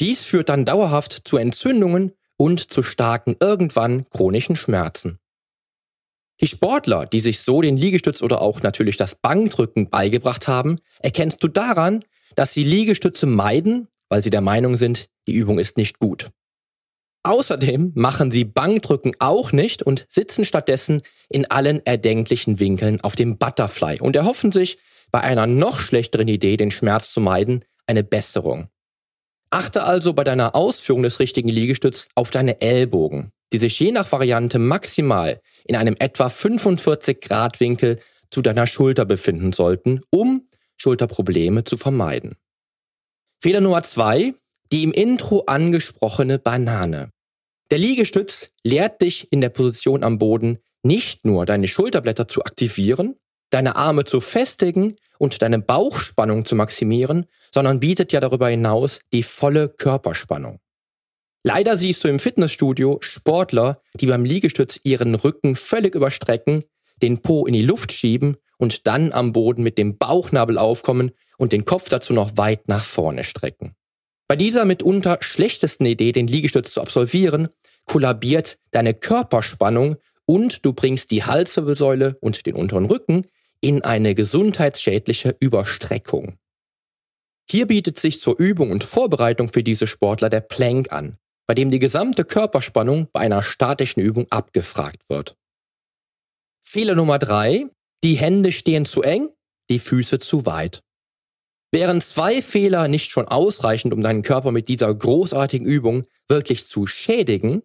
Dies 0.00 0.24
führt 0.24 0.48
dann 0.48 0.64
dauerhaft 0.64 1.22
zu 1.24 1.36
Entzündungen 1.36 2.12
und 2.36 2.72
zu 2.72 2.82
starken, 2.82 3.36
irgendwann 3.40 4.10
chronischen 4.10 4.56
Schmerzen. 4.56 5.20
Die 6.40 6.48
Sportler, 6.48 7.06
die 7.06 7.20
sich 7.20 7.40
so 7.40 7.62
den 7.62 7.76
Liegestütz 7.76 8.22
oder 8.22 8.42
auch 8.42 8.62
natürlich 8.62 8.96
das 8.96 9.14
Bankdrücken 9.14 9.88
beigebracht 9.88 10.48
haben, 10.48 10.76
erkennst 11.00 11.42
du 11.42 11.48
daran, 11.48 12.00
dass 12.34 12.52
sie 12.52 12.64
Liegestütze 12.64 13.26
meiden, 13.26 13.88
weil 14.08 14.22
sie 14.22 14.30
der 14.30 14.42
Meinung 14.42 14.76
sind, 14.76 15.08
die 15.26 15.34
Übung 15.34 15.58
ist 15.58 15.76
nicht 15.76 15.98
gut. 15.98 16.30
Außerdem 17.22 17.92
machen 17.96 18.30
sie 18.30 18.44
Bankdrücken 18.44 19.14
auch 19.18 19.50
nicht 19.50 19.82
und 19.82 20.06
sitzen 20.08 20.44
stattdessen 20.44 21.02
in 21.28 21.50
allen 21.50 21.84
erdenklichen 21.84 22.60
Winkeln 22.60 23.00
auf 23.00 23.16
dem 23.16 23.38
Butterfly 23.38 24.00
und 24.00 24.14
erhoffen 24.14 24.52
sich, 24.52 24.78
bei 25.10 25.22
einer 25.22 25.46
noch 25.46 25.78
schlechteren 25.78 26.28
Idee, 26.28 26.56
den 26.56 26.70
Schmerz 26.70 27.10
zu 27.10 27.20
meiden, 27.20 27.64
eine 27.86 28.04
Besserung. 28.04 28.68
Achte 29.50 29.84
also 29.84 30.12
bei 30.12 30.24
deiner 30.24 30.54
Ausführung 30.54 31.02
des 31.02 31.18
richtigen 31.18 31.48
Liegestütz 31.48 32.08
auf 32.14 32.30
deine 32.30 32.60
Ellbogen, 32.60 33.32
die 33.52 33.58
sich 33.58 33.78
je 33.78 33.92
nach 33.92 34.10
Variante 34.10 34.58
maximal 34.58 35.40
in 35.66 35.76
einem 35.76 35.96
etwa 35.98 36.28
45 36.28 37.20
Grad 37.20 37.60
Winkel 37.60 38.00
zu 38.30 38.42
deiner 38.42 38.66
Schulter 38.66 39.04
befinden 39.04 39.52
sollten, 39.52 40.00
um 40.10 40.48
Schulterprobleme 40.76 41.64
zu 41.64 41.76
vermeiden. 41.76 42.36
Fehler 43.40 43.60
Nummer 43.60 43.82
zwei, 43.82 44.34
die 44.72 44.82
im 44.82 44.92
Intro 44.92 45.44
angesprochene 45.46 46.38
Banane. 46.38 47.10
Der 47.70 47.78
Liegestütz 47.78 48.50
lehrt 48.62 49.02
dich 49.02 49.32
in 49.32 49.40
der 49.40 49.50
Position 49.50 50.02
am 50.04 50.18
Boden 50.18 50.58
nicht 50.82 51.24
nur 51.24 51.46
deine 51.46 51.68
Schulterblätter 51.68 52.28
zu 52.28 52.42
aktivieren, 52.42 53.16
deine 53.50 53.76
Arme 53.76 54.04
zu 54.04 54.20
festigen 54.20 54.96
und 55.18 55.42
deine 55.42 55.58
Bauchspannung 55.58 56.44
zu 56.44 56.54
maximieren, 56.54 57.26
sondern 57.52 57.80
bietet 57.80 58.12
ja 58.12 58.20
darüber 58.20 58.48
hinaus 58.48 59.00
die 59.12 59.22
volle 59.22 59.68
Körperspannung. 59.68 60.60
Leider 61.48 61.76
siehst 61.76 62.02
du 62.02 62.08
im 62.08 62.18
Fitnessstudio 62.18 62.98
Sportler, 63.02 63.80
die 63.94 64.08
beim 64.08 64.24
Liegestütz 64.24 64.80
ihren 64.82 65.14
Rücken 65.14 65.54
völlig 65.54 65.94
überstrecken, 65.94 66.64
den 67.02 67.22
Po 67.22 67.46
in 67.46 67.52
die 67.52 67.62
Luft 67.62 67.92
schieben 67.92 68.36
und 68.58 68.88
dann 68.88 69.12
am 69.12 69.32
Boden 69.32 69.62
mit 69.62 69.78
dem 69.78 69.96
Bauchnabel 69.96 70.58
aufkommen 70.58 71.12
und 71.38 71.52
den 71.52 71.64
Kopf 71.64 71.88
dazu 71.88 72.14
noch 72.14 72.36
weit 72.36 72.66
nach 72.66 72.84
vorne 72.84 73.22
strecken. 73.22 73.76
Bei 74.26 74.34
dieser 74.34 74.64
mitunter 74.64 75.18
schlechtesten 75.20 75.86
Idee, 75.86 76.10
den 76.10 76.26
Liegestütz 76.26 76.72
zu 76.72 76.80
absolvieren, 76.80 77.46
kollabiert 77.84 78.58
deine 78.72 78.92
Körperspannung 78.92 79.98
und 80.24 80.66
du 80.66 80.72
bringst 80.72 81.12
die 81.12 81.22
Halswirbelsäule 81.22 82.16
und 82.20 82.44
den 82.46 82.56
unteren 82.56 82.86
Rücken 82.86 83.22
in 83.60 83.84
eine 83.84 84.16
gesundheitsschädliche 84.16 85.36
Überstreckung. 85.38 86.38
Hier 87.48 87.68
bietet 87.68 88.00
sich 88.00 88.20
zur 88.20 88.36
Übung 88.36 88.72
und 88.72 88.82
Vorbereitung 88.82 89.48
für 89.48 89.62
diese 89.62 89.86
Sportler 89.86 90.28
der 90.28 90.40
Plank 90.40 90.90
an, 90.90 91.18
bei 91.46 91.54
dem 91.54 91.70
die 91.70 91.78
gesamte 91.78 92.24
Körperspannung 92.24 93.08
bei 93.12 93.20
einer 93.20 93.42
statischen 93.42 94.02
Übung 94.02 94.26
abgefragt 94.30 95.08
wird. 95.08 95.36
Fehler 96.62 96.94
Nummer 96.94 97.18
drei: 97.18 97.66
Die 98.02 98.14
Hände 98.14 98.52
stehen 98.52 98.84
zu 98.84 99.02
eng, 99.02 99.30
die 99.70 99.78
Füße 99.78 100.18
zu 100.18 100.46
weit. 100.46 100.82
Wären 101.72 102.00
zwei 102.00 102.42
Fehler 102.42 102.88
nicht 102.88 103.10
schon 103.10 103.28
ausreichend, 103.28 103.92
um 103.92 104.02
deinen 104.02 104.22
Körper 104.22 104.52
mit 104.52 104.68
dieser 104.68 104.94
großartigen 104.94 105.66
Übung 105.66 106.04
wirklich 106.28 106.64
zu 106.64 106.86
schädigen, 106.86 107.62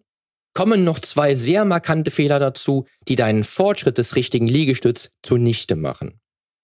kommen 0.54 0.84
noch 0.84 0.98
zwei 0.98 1.34
sehr 1.34 1.64
markante 1.64 2.10
Fehler 2.10 2.38
dazu, 2.38 2.86
die 3.08 3.16
deinen 3.16 3.44
Fortschritt 3.44 3.98
des 3.98 4.16
richtigen 4.16 4.48
Liegestütz 4.48 5.10
zunichte 5.22 5.76
machen. 5.76 6.20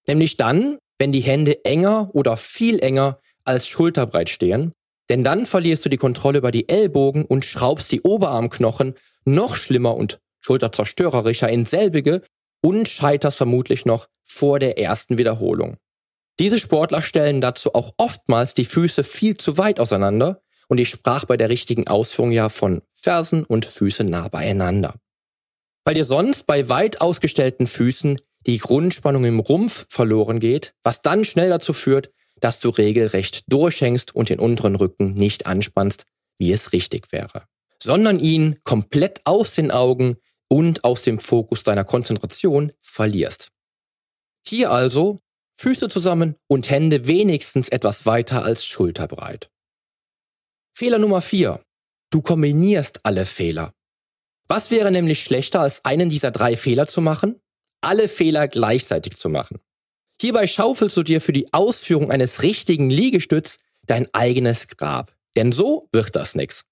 Nämlich 0.06 0.36
dann, 0.36 0.78
wenn 0.98 1.12
die 1.12 1.20
Hände 1.20 1.64
enger 1.64 2.10
oder 2.12 2.36
viel 2.36 2.80
enger 2.80 3.20
als 3.44 3.66
schulterbreit 3.66 4.28
stehen, 4.28 4.72
denn 5.08 5.24
dann 5.24 5.46
verlierst 5.46 5.84
du 5.84 5.88
die 5.88 5.96
Kontrolle 5.96 6.38
über 6.38 6.50
die 6.50 6.68
Ellbogen 6.68 7.24
und 7.24 7.44
schraubst 7.44 7.92
die 7.92 8.02
Oberarmknochen 8.02 8.94
noch 9.24 9.56
schlimmer 9.56 9.96
und 9.96 10.20
schulterzerstörerischer 10.40 11.48
in 11.48 11.66
selbige 11.66 12.22
und 12.62 12.88
scheiterst 12.88 13.36
vermutlich 13.36 13.86
noch 13.86 14.08
vor 14.24 14.58
der 14.58 14.78
ersten 14.78 15.18
Wiederholung. 15.18 15.76
Diese 16.38 16.60
Sportler 16.60 17.02
stellen 17.02 17.40
dazu 17.40 17.74
auch 17.74 17.92
oftmals 17.96 18.54
die 18.54 18.64
Füße 18.64 19.02
viel 19.02 19.36
zu 19.36 19.58
weit 19.58 19.80
auseinander 19.80 20.42
und 20.68 20.78
ich 20.78 20.90
sprach 20.90 21.24
bei 21.24 21.36
der 21.36 21.48
richtigen 21.48 21.88
Ausführung 21.88 22.30
ja 22.30 22.48
von 22.48 22.82
Fersen 22.92 23.44
und 23.44 23.64
Füße 23.64 24.04
nah 24.04 24.28
beieinander. 24.28 24.94
Weil 25.84 25.94
dir 25.94 26.04
sonst 26.04 26.46
bei 26.46 26.68
weit 26.68 27.00
ausgestellten 27.00 27.66
Füßen 27.66 28.18
die 28.46 28.58
Grundspannung 28.58 29.24
im 29.24 29.40
Rumpf 29.40 29.86
verloren 29.88 30.38
geht, 30.38 30.74
was 30.82 31.02
dann 31.02 31.24
schnell 31.24 31.48
dazu 31.48 31.72
führt, 31.72 32.10
dass 32.40 32.60
du 32.60 32.70
regelrecht 32.70 33.44
durchhängst 33.48 34.14
und 34.14 34.28
den 34.28 34.40
unteren 34.40 34.74
Rücken 34.74 35.14
nicht 35.14 35.46
anspannst, 35.46 36.04
wie 36.38 36.52
es 36.52 36.72
richtig 36.72 37.12
wäre, 37.12 37.44
sondern 37.82 38.18
ihn 38.18 38.60
komplett 38.64 39.20
aus 39.24 39.54
den 39.54 39.70
Augen 39.70 40.16
und 40.48 40.84
aus 40.84 41.02
dem 41.02 41.20
Fokus 41.20 41.62
deiner 41.62 41.84
Konzentration 41.84 42.72
verlierst. 42.80 43.48
Hier 44.46 44.70
also 44.70 45.20
Füße 45.54 45.88
zusammen 45.88 46.36
und 46.46 46.70
Hände 46.70 47.06
wenigstens 47.06 47.68
etwas 47.68 48.06
weiter 48.06 48.44
als 48.44 48.64
schulterbreit. 48.64 49.50
Fehler 50.72 50.98
Nummer 50.98 51.20
vier: 51.20 51.60
Du 52.10 52.22
kombinierst 52.22 53.04
alle 53.04 53.26
Fehler. 53.26 53.74
Was 54.46 54.70
wäre 54.70 54.90
nämlich 54.90 55.22
schlechter, 55.22 55.60
als 55.60 55.84
einen 55.84 56.08
dieser 56.08 56.30
drei 56.30 56.56
Fehler 56.56 56.86
zu 56.86 57.00
machen? 57.00 57.40
Alle 57.80 58.08
Fehler 58.08 58.48
gleichzeitig 58.48 59.16
zu 59.16 59.28
machen. 59.28 59.60
Hierbei 60.20 60.46
schaufelst 60.46 60.96
du 60.96 61.02
dir 61.02 61.20
für 61.20 61.32
die 61.32 61.52
Ausführung 61.52 62.10
eines 62.10 62.42
richtigen 62.42 62.90
Liegestütz 62.90 63.58
dein 63.86 64.08
eigenes 64.12 64.68
Grab. 64.68 65.14
Denn 65.36 65.52
so 65.52 65.88
wird 65.92 66.16
das 66.16 66.34
nix. 66.34 66.64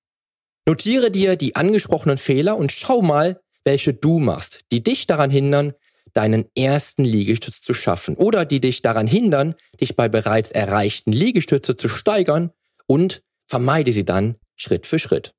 Notiere 0.67 1.13
dir 1.13 1.37
die 1.37 1.55
angesprochenen 1.55 2.19
Fehler 2.19 2.57
und 2.57 2.73
schau 2.73 3.03
mal, 3.03 3.41
welche 3.65 3.95
du 3.95 4.19
machst, 4.19 4.63
die 4.73 4.83
dich 4.83 5.07
daran 5.07 5.31
hindern, 5.31 5.73
deinen 6.13 6.47
ersten 6.57 7.05
Liegestütz 7.05 7.61
zu 7.61 7.75
schaffen 7.75 8.17
oder 8.17 8.45
die 8.45 8.61
dich 8.61 8.83
daran 8.83 9.07
hindern, 9.07 9.55
dich 9.81 9.97
bei 9.97 10.09
bereits 10.09 10.51
erreichten 10.51 11.13
Liegestütze 11.13 11.77
zu 11.77 11.89
steigern 11.89 12.53
und 12.87 13.23
vermeide 13.47 13.93
sie 13.93 14.05
dann 14.05 14.37
Schritt 14.57 14.87
für 14.87 14.99
Schritt. 14.99 15.35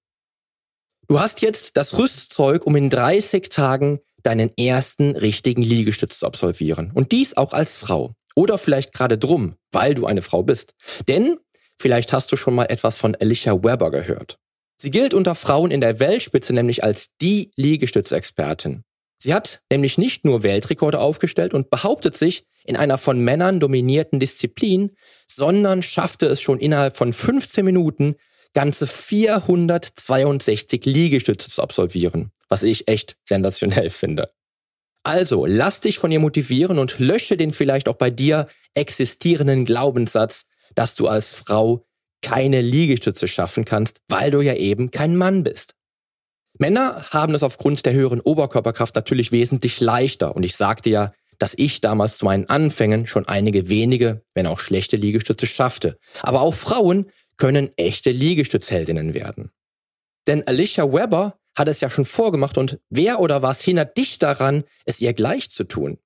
Du 1.08 1.20
hast 1.20 1.42
jetzt 1.42 1.78
das 1.78 1.98
Rüstzeug, 1.98 2.66
um 2.66 2.76
in 2.76 2.90
30 2.90 3.50
Tagen 3.50 4.00
deinen 4.28 4.52
ersten 4.58 5.16
richtigen 5.16 5.64
Liegestütz 5.64 6.20
zu 6.20 6.26
absolvieren. 6.26 6.92
Und 6.94 7.12
dies 7.12 7.36
auch 7.38 7.54
als 7.54 7.78
Frau. 7.78 8.14
Oder 8.36 8.58
vielleicht 8.58 8.94
gerade 8.94 9.18
drum, 9.18 9.56
weil 9.72 9.96
du 9.96 10.06
eine 10.06 10.22
Frau 10.22 10.44
bist. 10.44 10.74
Denn 11.08 11.38
vielleicht 11.80 12.14
hast 12.14 12.32
du 12.32 12.36
schon 12.36 12.54
mal 12.54 12.66
etwas 12.66 12.98
von 12.98 13.16
Alicia 13.16 13.54
Weber 13.64 13.90
gehört. 13.90 14.38
Sie 14.80 14.92
gilt 14.92 15.14
unter 15.14 15.34
Frauen 15.34 15.72
in 15.72 15.82
der 15.82 16.00
Weltspitze 16.00 16.54
nämlich 16.54 16.84
als 16.84 17.08
die 17.22 17.52
Liegestützexpertin. 17.56 18.84
Sie 19.18 19.34
hat 19.34 19.62
nämlich 19.72 19.98
nicht 19.98 20.26
nur 20.26 20.44
Weltrekorde 20.44 21.00
aufgestellt 21.00 21.54
und 21.54 21.72
behauptet 21.72 22.16
sich 22.16 22.46
in 22.66 22.76
einer 22.76 23.00
von 23.00 23.20
Männern 23.20 23.60
dominierten 23.60 24.20
Disziplin, 24.20 24.92
sondern 25.26 25.82
schaffte 25.82 26.28
es 26.28 26.42
schon 26.42 26.60
innerhalb 26.60 26.96
von 26.96 27.14
15 27.14 27.66
Minuten 27.66 28.16
ganze 28.54 28.88
462 28.88 30.86
Liegestütze 30.86 31.50
zu 31.50 31.62
absolvieren, 31.62 32.32
was 32.50 32.64
ich 32.64 32.88
echt 32.88 33.18
sensationell 33.26 33.90
finde. 33.90 34.32
Also, 35.04 35.46
lass 35.46 35.80
dich 35.80 36.00
von 36.00 36.12
ihr 36.12 36.20
motivieren 36.20 36.80
und 36.80 37.00
lösche 37.00 37.38
den 37.38 37.54
vielleicht 37.54 37.88
auch 37.88 37.96
bei 37.96 38.10
dir 38.10 38.48
existierenden 38.74 39.64
Glaubenssatz, 39.64 40.46
dass 40.76 40.96
du 40.96 41.08
als 41.08 41.34
Frau 41.34 41.86
keine 42.22 42.62
Liegestütze 42.62 43.28
schaffen 43.28 43.64
kannst, 43.64 44.02
weil 44.08 44.32
du 44.32 44.42
ja 44.42 44.56
eben 44.56 44.92
kein 44.92 45.16
Mann 45.16 45.44
bist. 45.44 45.76
Männer 46.60 47.06
haben 47.12 47.36
es 47.36 47.44
aufgrund 47.44 47.86
der 47.86 47.94
höheren 47.94 48.20
Oberkörperkraft 48.20 48.96
natürlich 48.96 49.32
wesentlich 49.32 49.80
leichter 49.80 50.36
und 50.36 50.44
ich 50.44 50.56
sagte 50.56 50.90
ja, 50.90 51.14
dass 51.40 51.54
ich 51.56 51.82
damals 51.82 52.18
zu 52.18 52.26
meinen 52.26 52.50
Anfängen 52.50 53.06
schon 53.06 53.28
einige 53.28 53.70
wenige, 53.70 54.24
wenn 54.34 54.48
auch 54.48 54.60
schlechte 54.60 54.98
Liegestütze 54.98 55.46
schaffte. 55.46 55.98
Aber 56.22 56.42
auch 56.42 56.54
Frauen 56.54 57.12
können 57.38 57.70
echte 57.78 58.12
Liegestützheldinnen 58.12 59.14
werden. 59.14 59.52
Denn 60.28 60.46
Alicia 60.48 60.92
Weber 60.92 61.40
hat 61.56 61.68
es 61.68 61.80
ja 61.80 61.90
schon 61.90 62.06
vorgemacht 62.06 62.58
und 62.58 62.80
wer 62.90 63.20
oder 63.20 63.42
was 63.42 63.62
hindert 63.62 63.98
dich 63.98 64.20
daran, 64.20 64.64
es 64.86 65.00
ihr 65.00 65.14
gleich 65.14 65.50
zu 65.50 65.64
tun? 65.64 65.98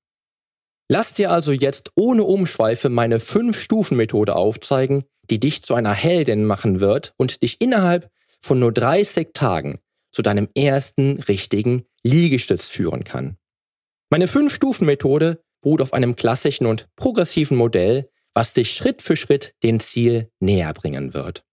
Lass 0.89 1.13
dir 1.13 1.31
also 1.31 1.51
jetzt 1.51 1.91
ohne 1.95 2.23
Umschweife 2.23 2.89
meine 2.89 3.19
5-Stufen-Methode 3.19 4.35
aufzeigen, 4.35 5.03
die 5.29 5.39
dich 5.39 5.63
zu 5.63 5.73
einer 5.73 5.93
Heldin 5.93 6.45
machen 6.45 6.81
wird 6.81 7.13
und 7.17 7.41
dich 7.43 7.61
innerhalb 7.61 8.11
von 8.41 8.59
nur 8.59 8.73
30 8.73 9.29
Tagen 9.33 9.79
zu 10.11 10.21
deinem 10.21 10.49
ersten 10.55 11.21
richtigen 11.21 11.85
Liegestütz 12.03 12.67
führen 12.67 13.05
kann. 13.05 13.37
Meine 14.09 14.27
5-Stufen-Methode 14.27 15.41
beruht 15.61 15.81
auf 15.81 15.93
einem 15.93 16.17
klassischen 16.17 16.65
und 16.65 16.89
progressiven 16.97 17.55
Modell, 17.55 18.09
was 18.33 18.53
dich 18.53 18.73
Schritt 18.73 19.01
für 19.01 19.15
Schritt 19.15 19.53
dem 19.63 19.79
Ziel 19.79 20.29
näher 20.39 20.73
bringen 20.73 21.13
wird. 21.13 21.43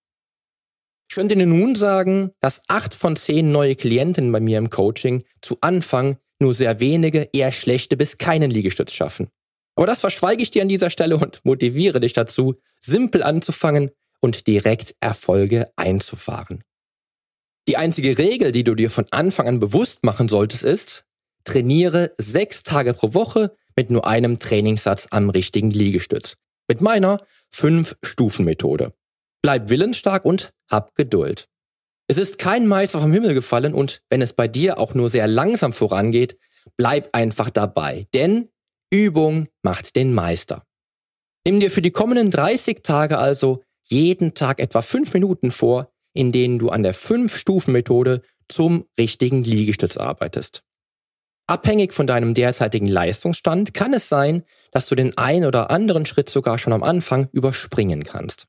Ich 1.11 1.15
könnte 1.15 1.37
dir 1.37 1.47
nun 1.47 1.75
sagen, 1.75 2.33
dass 2.41 2.61
acht 2.69 2.95
von 2.95 3.17
zehn 3.17 3.51
neue 3.51 3.77
Klientinnen 3.77 4.31
bei 4.31 4.41
mir 4.41 4.59
im 4.59 4.71
Coaching 4.71 5.25
zu 5.41 5.57
Anfang 5.61 6.19
nur 6.39 6.55
sehr 6.55 6.81
wenige, 6.81 7.29
eher 7.33 7.51
schlechte 7.51 7.97
bis 7.97 8.19
keinen 8.19 8.51
Liegestütz 8.51 8.93
schaffen. 8.93 9.29
Aber 9.75 9.87
das 9.87 10.01
verschweige 10.01 10.43
ich 10.43 10.51
dir 10.51 10.63
an 10.63 10.69
dieser 10.69 10.91
Stelle 10.91 11.17
und 11.17 11.41
motiviere 11.45 12.01
dich 12.01 12.13
dazu, 12.13 12.57
simpel 12.81 13.23
anzufangen 13.23 13.91
und 14.21 14.47
direkt 14.47 14.97
Erfolge 15.01 15.71
einzufahren. 15.77 16.63
Die 17.69 17.77
einzige 17.77 18.19
Regel, 18.19 18.53
die 18.53 18.65
du 18.65 18.75
dir 18.75 18.91
von 18.91 19.07
Anfang 19.11 19.47
an 19.47 19.61
bewusst 19.61 20.05
machen 20.05 20.29
solltest, 20.29 20.65
ist, 20.65 21.05
trainiere 21.45 22.13
sechs 22.19 22.63
Tage 22.63 22.93
pro 22.95 23.15
Woche 23.15 23.55
mit 23.77 23.91
nur 23.91 24.07
einem 24.07 24.39
Trainingssatz 24.39 25.09
am 25.11 25.31
richtigen 25.31 25.71
Liegestütz. 25.71 26.37
Mit 26.69 26.81
meiner 26.81 27.25
Fünf-Stufen-Methode. 27.51 28.93
Bleib 29.43 29.71
willensstark 29.71 30.25
und 30.25 30.53
hab 30.71 30.95
Geduld. 30.95 31.49
Es 32.09 32.19
ist 32.19 32.39
kein 32.39 32.67
Meister 32.67 33.01
vom 33.01 33.13
Himmel 33.13 33.35
gefallen 33.35 33.75
und 33.75 34.03
wenn 34.11 34.23
es 34.23 34.33
bei 34.33 34.49
dir 34.49 34.79
auch 34.79 34.95
nur 34.95 35.09
sehr 35.09 35.27
langsam 35.27 35.73
vorangeht, 35.73 36.39
bleib 36.77 37.09
einfach 37.13 37.51
dabei, 37.51 38.07
denn 38.15 38.49
Übung 38.91 39.49
macht 39.63 39.97
den 39.97 40.15
Meister. 40.15 40.65
Nimm 41.47 41.61
dir 41.61 41.71
für 41.71 41.83
die 41.83 41.91
kommenden 41.91 42.31
30 42.31 42.83
Tage 42.83 43.19
also 43.19 43.63
jeden 43.85 44.35
Tag 44.35 44.61
etwa 44.61 44.83
fünf 44.83 45.15
Minuten 45.15 45.51
vor, 45.51 45.91
in 46.15 46.33
denen 46.33 46.59
du 46.59 46.69
an 46.69 46.83
der 46.83 46.95
Fünf-Stufen-Methode 46.95 48.23
zum 48.49 48.87
richtigen 48.99 49.45
Liegestütz 49.45 49.97
arbeitest. 49.97 50.63
Abhängig 51.49 51.95
von 51.95 52.07
deinem 52.07 52.35
derzeitigen 52.35 52.87
Leistungsstand 52.87 53.73
kann 53.73 53.95
es 53.95 54.11
sein, 54.11 54.45
dass 54.71 54.87
du 54.87 54.95
den 54.95 55.17
einen 55.17 55.47
oder 55.47 55.71
anderen 55.71 56.05
Schritt 56.05 56.29
sogar 56.29 56.59
schon 56.59 56.75
am 56.75 56.83
Anfang 56.83 57.31
überspringen 57.33 58.05
kannst. 58.05 58.47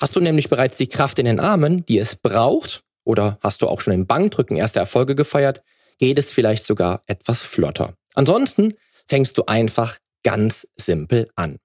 Hast 0.00 0.16
du 0.16 0.20
nämlich 0.20 0.48
bereits 0.48 0.76
die 0.76 0.88
Kraft 0.88 1.20
in 1.20 1.26
den 1.26 1.38
Armen, 1.38 1.86
die 1.86 1.98
es 1.98 2.16
braucht, 2.16 2.82
oder 3.04 3.38
hast 3.40 3.62
du 3.62 3.68
auch 3.68 3.80
schon 3.80 3.92
im 3.92 4.06
Bankdrücken 4.06 4.56
erste 4.56 4.80
Erfolge 4.80 5.14
gefeiert, 5.14 5.62
geht 5.98 6.18
es 6.18 6.32
vielleicht 6.32 6.66
sogar 6.66 7.02
etwas 7.06 7.42
flotter. 7.42 7.94
Ansonsten 8.14 8.74
fängst 9.06 9.38
du 9.38 9.44
einfach 9.46 9.98
ganz 10.24 10.66
simpel 10.74 11.30
an. 11.36 11.58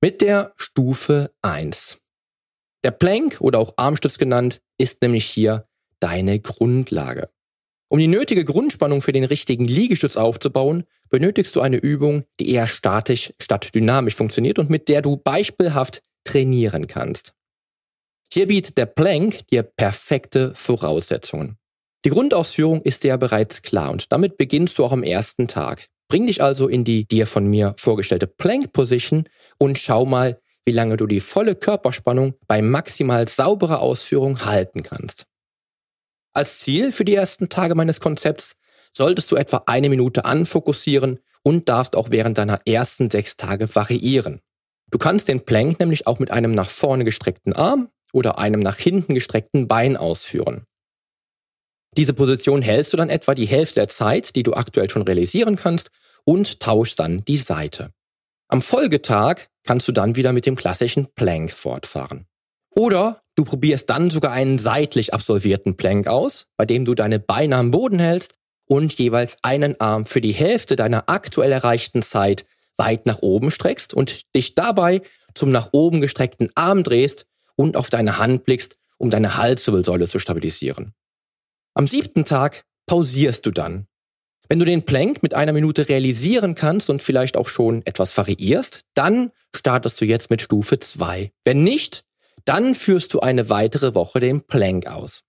Mit 0.00 0.20
der 0.22 0.54
Stufe 0.56 1.30
1. 1.42 1.98
Der 2.82 2.90
Plank 2.90 3.36
oder 3.40 3.60
auch 3.60 3.74
Armstütz 3.76 4.18
genannt 4.18 4.60
ist 4.76 5.02
nämlich 5.02 5.26
hier 5.26 5.68
deine 6.00 6.40
Grundlage. 6.40 7.28
Um 7.90 7.98
die 7.98 8.06
nötige 8.06 8.44
Grundspannung 8.44 9.00
für 9.00 9.12
den 9.12 9.24
richtigen 9.24 9.64
Liegestütz 9.64 10.16
aufzubauen, 10.16 10.84
benötigst 11.08 11.56
du 11.56 11.62
eine 11.62 11.78
Übung, 11.78 12.24
die 12.38 12.50
eher 12.50 12.66
statisch 12.66 13.32
statt 13.40 13.74
dynamisch 13.74 14.14
funktioniert 14.14 14.58
und 14.58 14.68
mit 14.68 14.88
der 14.88 15.00
du 15.00 15.16
beispielhaft 15.16 16.02
trainieren 16.24 16.86
kannst. 16.86 17.34
Hier 18.30 18.46
bietet 18.46 18.76
der 18.76 18.86
Plank 18.86 19.46
dir 19.46 19.62
perfekte 19.62 20.52
Voraussetzungen. 20.54 21.56
Die 22.04 22.10
Grundausführung 22.10 22.82
ist 22.82 23.04
dir 23.04 23.08
ja 23.08 23.16
bereits 23.16 23.62
klar 23.62 23.90
und 23.90 24.12
damit 24.12 24.36
beginnst 24.36 24.76
du 24.78 24.84
auch 24.84 24.92
am 24.92 25.02
ersten 25.02 25.48
Tag. 25.48 25.88
Bring 26.08 26.26
dich 26.26 26.42
also 26.42 26.68
in 26.68 26.84
die 26.84 27.06
dir 27.06 27.26
von 27.26 27.46
mir 27.46 27.74
vorgestellte 27.78 28.26
Plank 28.26 28.72
Position 28.72 29.24
und 29.58 29.78
schau 29.78 30.04
mal, 30.04 30.38
wie 30.64 30.72
lange 30.72 30.98
du 30.98 31.06
die 31.06 31.20
volle 31.20 31.54
Körperspannung 31.54 32.34
bei 32.46 32.60
maximal 32.60 33.26
sauberer 33.28 33.80
Ausführung 33.80 34.44
halten 34.44 34.82
kannst. 34.82 35.27
Als 36.32 36.60
Ziel 36.60 36.92
für 36.92 37.04
die 37.04 37.14
ersten 37.14 37.48
Tage 37.48 37.74
meines 37.74 38.00
Konzepts 38.00 38.56
solltest 38.92 39.30
du 39.30 39.36
etwa 39.36 39.62
eine 39.66 39.88
Minute 39.88 40.24
anfokussieren 40.24 41.20
und 41.42 41.68
darfst 41.68 41.96
auch 41.96 42.10
während 42.10 42.38
deiner 42.38 42.60
ersten 42.66 43.10
sechs 43.10 43.36
Tage 43.36 43.74
variieren. 43.74 44.40
Du 44.90 44.98
kannst 44.98 45.28
den 45.28 45.44
Plank 45.44 45.80
nämlich 45.80 46.06
auch 46.06 46.18
mit 46.18 46.30
einem 46.30 46.52
nach 46.52 46.70
vorne 46.70 47.04
gestreckten 47.04 47.52
Arm 47.52 47.90
oder 48.12 48.38
einem 48.38 48.60
nach 48.60 48.76
hinten 48.76 49.14
gestreckten 49.14 49.68
Bein 49.68 49.96
ausführen. 49.96 50.64
Diese 51.96 52.14
Position 52.14 52.62
hältst 52.62 52.92
du 52.92 52.96
dann 52.96 53.10
etwa 53.10 53.34
die 53.34 53.46
Hälfte 53.46 53.76
der 53.76 53.88
Zeit, 53.88 54.36
die 54.36 54.42
du 54.42 54.54
aktuell 54.54 54.88
schon 54.90 55.02
realisieren 55.02 55.56
kannst, 55.56 55.90
und 56.24 56.60
tauschst 56.60 56.98
dann 56.98 57.18
die 57.18 57.38
Seite. 57.38 57.90
Am 58.48 58.62
Folgetag 58.62 59.46
kannst 59.64 59.88
du 59.88 59.92
dann 59.92 60.16
wieder 60.16 60.32
mit 60.32 60.46
dem 60.46 60.56
klassischen 60.56 61.12
Plank 61.14 61.52
fortfahren. 61.52 62.26
Oder 62.74 63.20
du 63.38 63.44
probierst 63.44 63.88
dann 63.88 64.10
sogar 64.10 64.32
einen 64.32 64.58
seitlich 64.58 65.14
absolvierten 65.14 65.76
Plank 65.76 66.08
aus, 66.08 66.46
bei 66.56 66.66
dem 66.66 66.84
du 66.84 66.94
deine 66.94 67.20
Beine 67.20 67.56
am 67.56 67.70
Boden 67.70 68.00
hältst 68.00 68.34
und 68.66 68.92
jeweils 68.98 69.38
einen 69.42 69.80
Arm 69.80 70.06
für 70.06 70.20
die 70.20 70.32
Hälfte 70.32 70.74
deiner 70.74 71.08
aktuell 71.08 71.52
erreichten 71.52 72.02
Zeit 72.02 72.44
weit 72.76 73.06
nach 73.06 73.22
oben 73.22 73.52
streckst 73.52 73.94
und 73.94 74.34
dich 74.34 74.56
dabei 74.56 75.02
zum 75.34 75.50
nach 75.50 75.70
oben 75.72 76.00
gestreckten 76.00 76.50
Arm 76.56 76.82
drehst 76.82 77.26
und 77.54 77.76
auf 77.76 77.90
deine 77.90 78.18
Hand 78.18 78.44
blickst, 78.44 78.76
um 78.98 79.08
deine 79.08 79.36
Halswirbelsäule 79.36 80.08
zu 80.08 80.18
stabilisieren. 80.18 80.94
Am 81.74 81.86
siebten 81.86 82.24
Tag 82.24 82.64
pausierst 82.86 83.46
du 83.46 83.52
dann. 83.52 83.86
Wenn 84.48 84.58
du 84.58 84.64
den 84.64 84.84
Plank 84.84 85.22
mit 85.22 85.34
einer 85.34 85.52
Minute 85.52 85.88
realisieren 85.88 86.54
kannst 86.56 86.90
und 86.90 87.02
vielleicht 87.02 87.36
auch 87.36 87.48
schon 87.48 87.86
etwas 87.86 88.16
variierst, 88.16 88.80
dann 88.94 89.30
startest 89.54 90.00
du 90.00 90.06
jetzt 90.06 90.30
mit 90.30 90.42
Stufe 90.42 90.78
2. 90.78 91.30
Wenn 91.44 91.62
nicht, 91.62 92.04
dann 92.44 92.74
führst 92.74 93.14
du 93.14 93.20
eine 93.20 93.50
weitere 93.50 93.94
Woche 93.94 94.20
den 94.20 94.42
Plank 94.42 94.86
aus. 94.86 95.22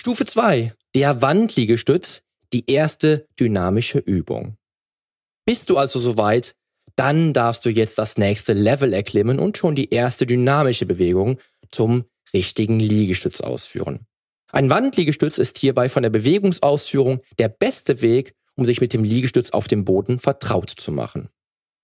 Stufe 0.00 0.26
2, 0.26 0.74
der 0.94 1.22
Wandliegestütz, 1.22 2.22
die 2.52 2.70
erste 2.70 3.26
dynamische 3.40 3.98
Übung. 3.98 4.56
Bist 5.46 5.70
du 5.70 5.78
also 5.78 5.98
soweit, 5.98 6.54
dann 6.96 7.32
darfst 7.32 7.64
du 7.64 7.70
jetzt 7.70 7.98
das 7.98 8.16
nächste 8.16 8.52
Level 8.52 8.92
erklimmen 8.92 9.38
und 9.38 9.58
schon 9.58 9.74
die 9.74 9.90
erste 9.90 10.26
dynamische 10.26 10.86
Bewegung 10.86 11.38
zum 11.70 12.04
richtigen 12.32 12.80
Liegestütz 12.80 13.40
ausführen. 13.40 14.06
Ein 14.52 14.70
Wandliegestütz 14.70 15.38
ist 15.38 15.58
hierbei 15.58 15.88
von 15.88 16.02
der 16.02 16.10
Bewegungsausführung 16.10 17.18
der 17.38 17.48
beste 17.48 18.00
Weg, 18.02 18.34
um 18.54 18.64
sich 18.64 18.80
mit 18.80 18.92
dem 18.92 19.02
Liegestütz 19.02 19.50
auf 19.50 19.66
dem 19.66 19.84
Boden 19.84 20.20
vertraut 20.20 20.70
zu 20.70 20.92
machen. 20.92 21.28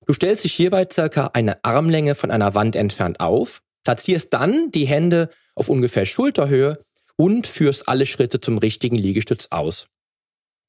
Du 0.06 0.12
stellst 0.12 0.44
dich 0.44 0.54
hierbei 0.54 0.86
circa 0.90 1.30
eine 1.32 1.64
Armlänge 1.64 2.14
von 2.14 2.30
einer 2.30 2.54
Wand 2.54 2.76
entfernt 2.76 3.20
auf, 3.20 3.60
platzierst 3.84 4.32
dann 4.32 4.70
die 4.70 4.86
Hände 4.86 5.30
auf 5.54 5.68
ungefähr 5.68 6.06
Schulterhöhe 6.06 6.82
und 7.16 7.46
führst 7.46 7.88
alle 7.88 8.06
Schritte 8.06 8.40
zum 8.40 8.58
richtigen 8.58 8.96
Liegestütz 8.96 9.48
aus. 9.50 9.88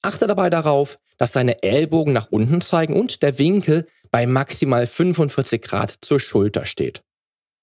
Achte 0.01 0.27
dabei 0.27 0.49
darauf, 0.49 0.97
dass 1.17 1.31
deine 1.31 1.63
Ellbogen 1.63 2.13
nach 2.13 2.31
unten 2.31 2.61
zeigen 2.61 2.99
und 2.99 3.21
der 3.21 3.37
Winkel 3.39 3.87
bei 4.11 4.25
maximal 4.25 4.85
45 4.85 5.61
Grad 5.61 5.95
zur 6.01 6.19
Schulter 6.19 6.65
steht. 6.65 7.03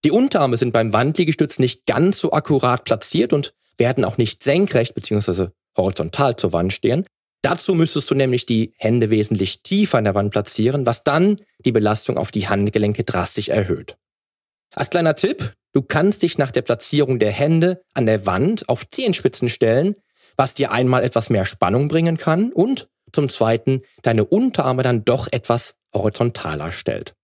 Die 0.05 0.11
Unterarme 0.11 0.57
sind 0.57 0.73
beim 0.73 0.93
Wandliegestütz 0.93 1.59
nicht 1.59 1.85
ganz 1.85 2.19
so 2.19 2.33
akkurat 2.33 2.85
platziert 2.85 3.33
und 3.33 3.53
werden 3.77 4.05
auch 4.05 4.17
nicht 4.17 4.43
senkrecht 4.43 4.95
bzw. 4.95 5.49
horizontal 5.77 6.37
zur 6.37 6.53
Wand 6.53 6.73
stehen. 6.73 7.05
Dazu 7.43 7.75
müsstest 7.75 8.11
du 8.11 8.15
nämlich 8.15 8.47
die 8.47 8.73
Hände 8.79 9.11
wesentlich 9.11 9.63
tiefer 9.63 9.99
an 9.99 10.05
der 10.05 10.15
Wand 10.15 10.31
platzieren, 10.31 10.87
was 10.87 11.05
dann 11.05 11.37
die 11.59 11.73
Belastung 11.73 12.17
auf 12.17 12.31
die 12.31 12.49
Handgelenke 12.49 13.05
drastisch 13.05 13.51
erhöht. 13.51 13.98
Als 14.75 14.91
kleiner 14.91 15.15
Tipp, 15.15 15.55
du 15.73 15.83
kannst 15.83 16.23
dich 16.23 16.39
nach 16.39 16.51
der 16.51 16.63
Platzierung 16.63 17.19
der 17.19 17.33
Hände 17.33 17.83
an 17.95 18.07
der 18.07 18.27
Wand 18.27 18.69
auf 18.69 18.89
Zehenspitzen 18.89 19.49
stellen, 19.49 19.97
was 20.37 20.55
dir 20.55 20.73
einmal 20.73 21.05
etwas 21.05 21.31
mehr 21.31 21.47
Spannung 21.47 21.89
bringen 21.89 22.17
kann 22.17 22.53
und 22.53 22.89
zum 23.13 23.29
Zweiten 23.29 23.83
deine 24.03 24.25
Unterarme 24.25 24.83
dann 24.83 25.05
doch 25.05 25.29
etwas 25.31 25.75
horizontaler 25.95 26.73
stellt. 26.73 27.15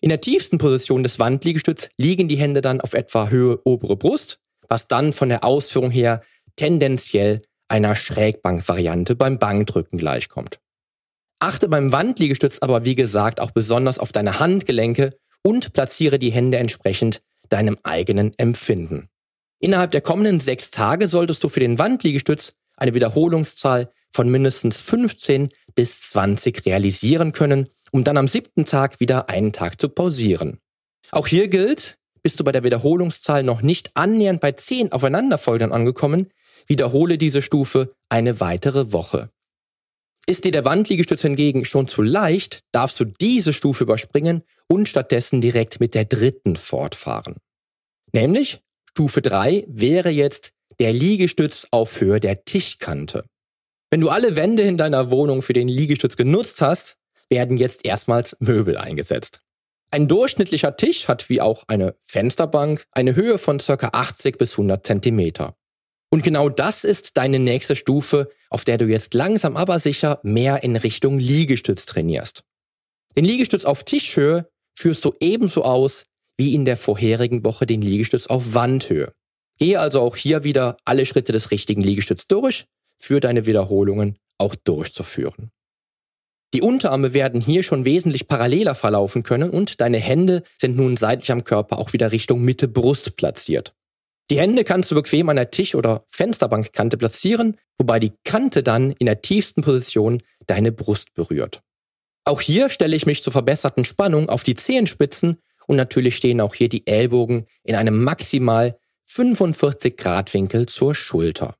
In 0.00 0.08
der 0.08 0.20
tiefsten 0.20 0.58
Position 0.58 1.02
des 1.02 1.18
Wandliegestütz 1.18 1.88
liegen 1.96 2.28
die 2.28 2.36
Hände 2.36 2.60
dann 2.60 2.80
auf 2.80 2.92
etwa 2.92 3.28
Höhe 3.28 3.58
obere 3.64 3.96
Brust, 3.96 4.40
was 4.68 4.88
dann 4.88 5.12
von 5.12 5.28
der 5.28 5.44
Ausführung 5.44 5.90
her 5.90 6.22
tendenziell 6.56 7.42
einer 7.68 7.96
Schrägbankvariante 7.96 9.16
beim 9.16 9.38
Bankdrücken 9.38 9.98
gleichkommt. 9.98 10.58
Achte 11.38 11.68
beim 11.68 11.92
Wandliegestütz 11.92 12.58
aber 12.60 12.84
wie 12.84 12.94
gesagt 12.94 13.40
auch 13.40 13.50
besonders 13.50 13.98
auf 13.98 14.12
deine 14.12 14.38
Handgelenke 14.38 15.18
und 15.42 15.72
platziere 15.72 16.18
die 16.18 16.30
Hände 16.30 16.58
entsprechend 16.58 17.22
deinem 17.48 17.76
eigenen 17.82 18.32
Empfinden. 18.38 19.08
Innerhalb 19.58 19.92
der 19.92 20.00
kommenden 20.00 20.40
sechs 20.40 20.70
Tage 20.70 21.08
solltest 21.08 21.44
du 21.44 21.48
für 21.48 21.60
den 21.60 21.78
Wandliegestütz 21.78 22.54
eine 22.76 22.94
Wiederholungszahl 22.94 23.90
von 24.10 24.28
mindestens 24.28 24.80
15 24.80 25.48
bis 25.74 26.00
20 26.10 26.66
realisieren 26.66 27.32
können, 27.32 27.68
um 27.92 28.04
dann 28.04 28.16
am 28.16 28.28
siebten 28.28 28.64
Tag 28.64 29.00
wieder 29.00 29.28
einen 29.28 29.52
Tag 29.52 29.80
zu 29.80 29.88
pausieren. 29.88 30.58
Auch 31.10 31.26
hier 31.26 31.48
gilt, 31.48 31.98
bist 32.22 32.40
du 32.40 32.44
bei 32.44 32.52
der 32.52 32.64
Wiederholungszahl 32.64 33.42
noch 33.42 33.62
nicht 33.62 33.90
annähernd 33.94 34.40
bei 34.40 34.52
10 34.52 34.92
aufeinanderfolgenden 34.92 35.72
angekommen, 35.72 36.28
wiederhole 36.66 37.18
diese 37.18 37.42
Stufe 37.42 37.94
eine 38.08 38.40
weitere 38.40 38.92
Woche. 38.92 39.30
Ist 40.26 40.44
dir 40.44 40.52
der 40.52 40.64
Wandliegestütz 40.64 41.22
hingegen 41.22 41.64
schon 41.64 41.88
zu 41.88 42.00
leicht, 42.02 42.62
darfst 42.70 42.98
du 43.00 43.04
diese 43.04 43.52
Stufe 43.52 43.84
überspringen 43.84 44.42
und 44.68 44.88
stattdessen 44.88 45.40
direkt 45.40 45.80
mit 45.80 45.94
der 45.94 46.04
dritten 46.04 46.56
fortfahren. 46.56 47.36
Nämlich 48.12 48.60
Stufe 48.90 49.20
3 49.20 49.64
wäre 49.68 50.10
jetzt 50.10 50.52
der 50.78 50.92
Liegestütz 50.92 51.66
auf 51.70 52.00
Höhe 52.00 52.20
der 52.20 52.44
Tischkante. 52.44 53.24
Wenn 53.90 54.00
du 54.00 54.10
alle 54.10 54.36
Wände 54.36 54.62
in 54.62 54.76
deiner 54.76 55.10
Wohnung 55.10 55.42
für 55.42 55.52
den 55.52 55.68
Liegestütz 55.68 56.16
genutzt 56.16 56.60
hast, 56.62 56.96
werden 57.28 57.56
jetzt 57.56 57.84
erstmals 57.84 58.36
Möbel 58.38 58.76
eingesetzt. 58.76 59.40
Ein 59.90 60.08
durchschnittlicher 60.08 60.76
Tisch 60.76 61.08
hat 61.08 61.28
wie 61.28 61.40
auch 61.40 61.64
eine 61.66 61.96
Fensterbank 62.02 62.86
eine 62.92 63.14
Höhe 63.14 63.38
von 63.38 63.58
ca. 63.58 63.90
80 63.92 64.38
bis 64.38 64.52
100 64.52 64.86
Zentimeter. 64.86 65.54
Und 66.12 66.22
genau 66.22 66.50
das 66.50 66.84
ist 66.84 67.16
deine 67.16 67.38
nächste 67.38 67.74
Stufe, 67.74 68.28
auf 68.50 68.66
der 68.66 68.76
du 68.76 68.84
jetzt 68.84 69.14
langsam 69.14 69.56
aber 69.56 69.80
sicher 69.80 70.20
mehr 70.22 70.62
in 70.62 70.76
Richtung 70.76 71.18
Liegestütz 71.18 71.86
trainierst. 71.86 72.42
Den 73.16 73.24
Liegestütz 73.24 73.64
auf 73.64 73.82
Tischhöhe 73.82 74.46
führst 74.74 75.06
du 75.06 75.14
ebenso 75.20 75.64
aus 75.64 76.04
wie 76.36 76.54
in 76.54 76.66
der 76.66 76.76
vorherigen 76.76 77.44
Woche 77.44 77.64
den 77.64 77.80
Liegestütz 77.80 78.26
auf 78.26 78.52
Wandhöhe. 78.52 79.12
Gehe 79.58 79.80
also 79.80 80.00
auch 80.00 80.16
hier 80.16 80.44
wieder 80.44 80.76
alle 80.84 81.06
Schritte 81.06 81.32
des 81.32 81.50
richtigen 81.50 81.82
Liegestütz 81.82 82.26
durch 82.26 82.66
für 82.98 83.20
deine 83.20 83.46
Wiederholungen 83.46 84.18
auch 84.36 84.54
durchzuführen. 84.54 85.50
Die 86.52 86.60
Unterarme 86.60 87.14
werden 87.14 87.40
hier 87.40 87.62
schon 87.62 87.86
wesentlich 87.86 88.28
paralleler 88.28 88.74
verlaufen 88.74 89.22
können 89.22 89.48
und 89.48 89.80
deine 89.80 89.98
Hände 89.98 90.42
sind 90.60 90.76
nun 90.76 90.98
seitlich 90.98 91.32
am 91.32 91.44
Körper 91.44 91.78
auch 91.78 91.94
wieder 91.94 92.12
Richtung 92.12 92.42
Mitte 92.42 92.68
Brust 92.68 93.16
platziert. 93.16 93.74
Die 94.30 94.38
Hände 94.38 94.64
kannst 94.64 94.90
du 94.90 94.94
bequem 94.94 95.28
an 95.28 95.36
der 95.36 95.50
Tisch- 95.50 95.74
oder 95.74 96.04
Fensterbankkante 96.08 96.96
platzieren, 96.96 97.56
wobei 97.78 97.98
die 97.98 98.12
Kante 98.24 98.62
dann 98.62 98.92
in 98.92 99.06
der 99.06 99.20
tiefsten 99.22 99.62
Position 99.62 100.22
deine 100.46 100.72
Brust 100.72 101.12
berührt. 101.14 101.62
Auch 102.24 102.40
hier 102.40 102.70
stelle 102.70 102.96
ich 102.96 103.06
mich 103.06 103.22
zur 103.22 103.32
verbesserten 103.32 103.84
Spannung 103.84 104.28
auf 104.28 104.42
die 104.42 104.54
Zehenspitzen 104.54 105.38
und 105.66 105.76
natürlich 105.76 106.16
stehen 106.16 106.40
auch 106.40 106.54
hier 106.54 106.68
die 106.68 106.86
Ellbogen 106.86 107.46
in 107.64 107.74
einem 107.74 108.02
maximal 108.02 108.76
45 109.04 109.96
Grad 109.96 110.32
Winkel 110.32 110.66
zur 110.66 110.94
Schulter. 110.94 111.56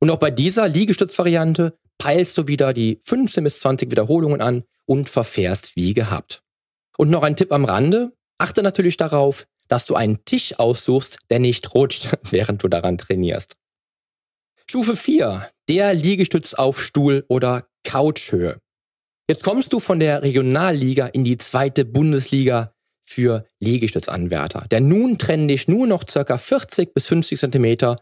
Und 0.00 0.10
auch 0.10 0.16
bei 0.16 0.30
dieser 0.30 0.68
Liegestützvariante 0.68 1.78
peilst 1.98 2.36
du 2.38 2.48
wieder 2.48 2.72
die 2.72 2.98
15 3.04 3.44
bis 3.44 3.60
20 3.60 3.90
Wiederholungen 3.90 4.40
an 4.40 4.64
und 4.86 5.08
verfährst 5.08 5.76
wie 5.76 5.92
gehabt. 5.92 6.42
Und 6.96 7.10
noch 7.10 7.22
ein 7.22 7.36
Tipp 7.36 7.52
am 7.52 7.64
Rande. 7.64 8.12
Achte 8.38 8.62
natürlich 8.62 8.96
darauf, 8.96 9.46
dass 9.70 9.86
du 9.86 9.94
einen 9.94 10.24
Tisch 10.24 10.58
aussuchst, 10.58 11.18
der 11.30 11.38
nicht 11.38 11.74
rutscht, 11.74 12.08
während 12.30 12.62
du 12.62 12.68
daran 12.68 12.98
trainierst. 12.98 13.56
Stufe 14.66 14.96
4. 14.96 15.48
Der 15.68 15.94
Liegestütz 15.94 16.54
auf 16.54 16.82
Stuhl 16.82 17.24
oder 17.28 17.66
Couchhöhe. 17.84 18.58
Jetzt 19.28 19.44
kommst 19.44 19.72
du 19.72 19.80
von 19.80 20.00
der 20.00 20.22
Regionalliga 20.22 21.06
in 21.06 21.24
die 21.24 21.38
zweite 21.38 21.84
Bundesliga 21.84 22.74
für 23.00 23.46
Liegestützanwärter. 23.60 24.66
Denn 24.70 24.88
nun 24.88 25.18
trennen 25.18 25.48
dich 25.48 25.68
nur 25.68 25.86
noch 25.86 26.04
circa 26.08 26.36
40 26.36 26.92
bis 26.92 27.06
50 27.06 27.38
Zentimeter 27.38 27.96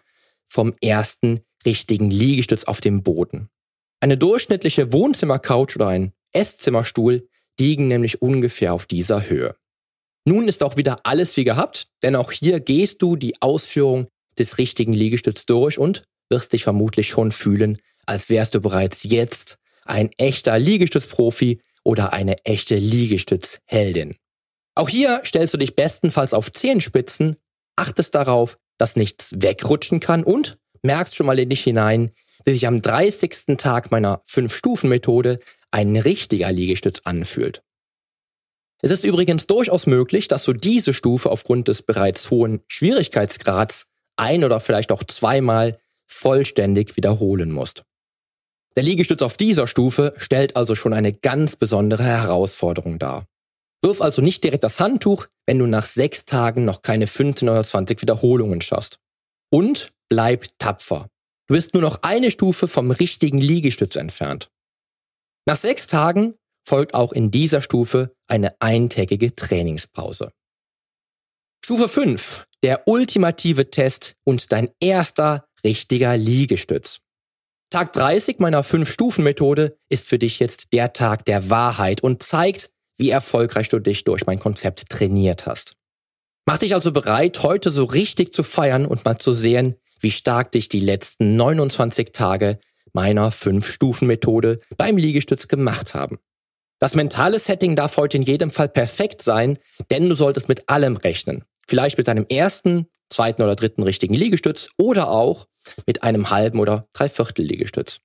vom 0.45 0.75
ersten 0.81 1.41
richtigen 1.65 2.11
Liegestütz 2.11 2.65
auf 2.65 2.81
dem 2.81 3.03
Boden. 3.03 3.51
Eine 4.01 4.17
durchschnittliche 4.17 4.93
Wohnzimmercouch 4.93 5.77
oder 5.77 5.89
ein 5.89 6.13
Esszimmerstuhl 6.33 7.29
liegen 7.59 7.89
nämlich 7.89 8.23
ungefähr 8.23 8.73
auf 8.73 8.87
dieser 8.87 9.29
Höhe. 9.29 9.55
Nun 10.29 10.47
ist 10.47 10.62
auch 10.62 10.77
wieder 10.77 11.01
alles 11.05 11.38
wie 11.38 11.45
gehabt, 11.45 11.88
denn 12.03 12.14
auch 12.14 12.33
hier 12.33 12.61
gehst 12.61 13.01
du 13.01 13.17
die 13.17 13.41
Ausführung 13.41 14.09
des 14.38 14.59
richtigen 14.59 14.93
Liegestütz 14.93 15.47
durch 15.47 15.79
und 15.79 16.03
wirst 16.29 16.53
dich 16.53 16.64
vermutlich 16.64 17.09
schon 17.09 17.33
fühlen, 17.33 17.79
als 18.05 18.29
wärst 18.29 18.55
du 18.55 18.61
bereits 18.61 19.05
jetzt 19.05 19.57
ein 19.87 20.11
echter 20.19 20.59
Liegestützprofi 20.59 21.62
oder 21.83 22.12
eine 22.12 22.45
echte 22.45 22.77
Liegestützheldin. 22.77 24.17
Auch 24.75 24.91
hier 24.91 25.23
stellst 25.25 25.55
du 25.55 25.59
dich 25.59 25.75
bestenfalls 25.75 26.35
auf 26.35 26.53
Zehenspitzen, 26.53 27.37
achtest 27.77 28.14
darauf, 28.14 28.59
dass 28.77 28.97
nichts 28.97 29.31
wegrutschen 29.35 29.99
kann 29.99 30.25
und 30.25 30.59
merkst 30.83 31.17
schon 31.17 31.25
mal 31.25 31.38
in 31.38 31.49
dich 31.49 31.64
hinein, 31.64 32.11
wie 32.45 32.53
sich 32.53 32.67
am 32.67 32.83
30. 32.83 33.57
Tag 33.57 33.91
meiner 33.91 34.21
5-Stufen-Methode 34.27 35.38
ein 35.71 35.97
richtiger 35.97 36.53
Liegestütz 36.53 37.01
anfühlt. 37.05 37.62
Es 38.81 38.91
ist 38.91 39.05
übrigens 39.05 39.47
durchaus 39.47 39.87
möglich, 39.87 40.29
dass 40.29 40.45
du 40.45 40.53
diese 40.53 40.95
Stufe 40.95 41.31
aufgrund 41.31 41.69
des 41.69 41.83
bereits 41.83 42.31
hohen 42.31 42.61
Schwierigkeitsgrads 42.69 43.87
ein 44.17 44.45
oder 44.45 44.61
vielleicht 44.61 44.93
auch 44.93 45.03
zweimal 45.05 45.79
vollständig 46.07 46.97
wiederholen 46.97 47.51
musst. 47.51 47.85
Der 48.77 48.85
Liegestütz 48.85 49.23
auf 49.23 49.37
dieser 49.37 49.67
Stufe 49.67 50.14
stellt 50.19 50.57
also 50.57 50.75
schon 50.75 50.93
eine 50.93 51.12
ganz 51.12 51.57
besondere 51.57 52.05
Herausforderung 52.05 52.99
dar. 52.99 53.27
Wirf 53.83 54.01
also 54.01 54.23
nicht 54.23 54.45
direkt 54.45 54.64
das 54.64 54.81
Handtuch, 54.81 55.27
wenn 55.47 55.59
du 55.59 55.67
nach 55.67 55.87
sechs 55.87 56.25
Tagen 56.25 56.64
noch 56.64 56.83
keine 56.83 57.07
15 57.07 57.49
oder 57.49 57.64
20 57.64 58.03
Wiederholungen 58.03 58.61
schaffst. 58.61 58.99
Und 59.51 59.93
bleib 60.09 60.47
tapfer. 60.59 61.09
Du 61.47 61.55
bist 61.55 61.75
nur 61.75 61.83
noch 61.83 62.03
eine 62.03 62.31
Stufe 62.31 62.69
vom 62.69 62.91
richtigen 62.91 63.38
Liegestütz 63.38 63.97
entfernt. 63.97 64.51
Nach 65.47 65.57
sechs 65.57 65.87
Tagen 65.87 66.35
folgt 66.69 66.95
auch 66.95 67.13
in 67.13 67.31
dieser 67.31 67.63
Stufe 67.63 68.15
eine 68.29 68.61
eintägige 68.61 69.35
Trainingspause. 69.35 70.33
Stufe 71.65 71.89
5. 71.89 72.47
Der 72.63 72.87
ultimative 72.87 73.71
Test 73.71 74.15
und 74.25 74.53
dein 74.53 74.69
erster 74.79 75.49
richtiger 75.65 76.17
Liegestütz. 76.17 76.99
Tag 77.71 77.93
30 77.93 78.39
meiner 78.39 78.65
5-Stufen-Methode 78.65 79.79
ist 79.89 80.09
für 80.09 80.19
dich 80.19 80.41
jetzt 80.41 80.73
der 80.73 80.93
Tag 80.93 81.25
der 81.25 81.51
Wahrheit 81.51 82.03
und 82.03 82.23
zeigt, 82.23 82.71
wie 82.97 83.11
erfolgreich 83.11 83.69
du 83.69 83.79
dich 83.79 84.05
durch 84.05 84.27
mein 84.27 84.39
Konzept 84.39 84.89
trainiert 84.89 85.47
hast. 85.47 85.75
Mach 86.47 86.59
dich 86.59 86.75
also 86.75 86.93
bereit, 86.93 87.43
heute 87.43 87.71
so 87.71 87.85
richtig 87.85 88.33
zu 88.33 88.43
feiern 88.43 88.87
und 88.87 89.05
mal 89.05 89.19
zu 89.19 89.33
sehen, 89.33 89.77
wie 90.01 90.11
stark 90.11 90.53
dich 90.53 90.69
die 90.69 90.81
letzten 90.81 91.37
29 91.37 92.13
Tage 92.13 92.59
meiner 92.93 93.31
5-Stufen-Methode 93.31 94.61
beim 94.77 94.97
Liegestütz 94.97 95.49
gemacht 95.49 95.95
haben. 95.95 96.19
Das 96.79 96.95
mentale 96.95 97.38
Setting 97.38 97.75
darf 97.75 97.97
heute 97.97 98.17
in 98.19 98.23
jedem 98.23 98.51
Fall 98.51 98.69
perfekt 98.69 99.23
sein, 99.23 99.59
denn 99.91 100.09
du 100.09 100.14
solltest 100.14 100.49
mit 100.49 100.69
allem 100.69 100.97
rechnen. 100.97 101.45
Vielleicht 101.67 101.99
mit 101.99 102.09
deinem 102.09 102.27
ersten, 102.29 102.87
zweiten 103.11 103.43
oder 103.43 103.57
dritten 103.57 103.83
richtigen 103.83 104.14
Liegestütz 104.14 104.69
oder 104.77 105.11
auch 105.11 105.47
mit 105.87 106.03
einem 106.03 106.31
halben 106.31 106.61
oder 106.61 106.88
dreiviertel 106.93 107.45
Liegestütz. 107.45 107.99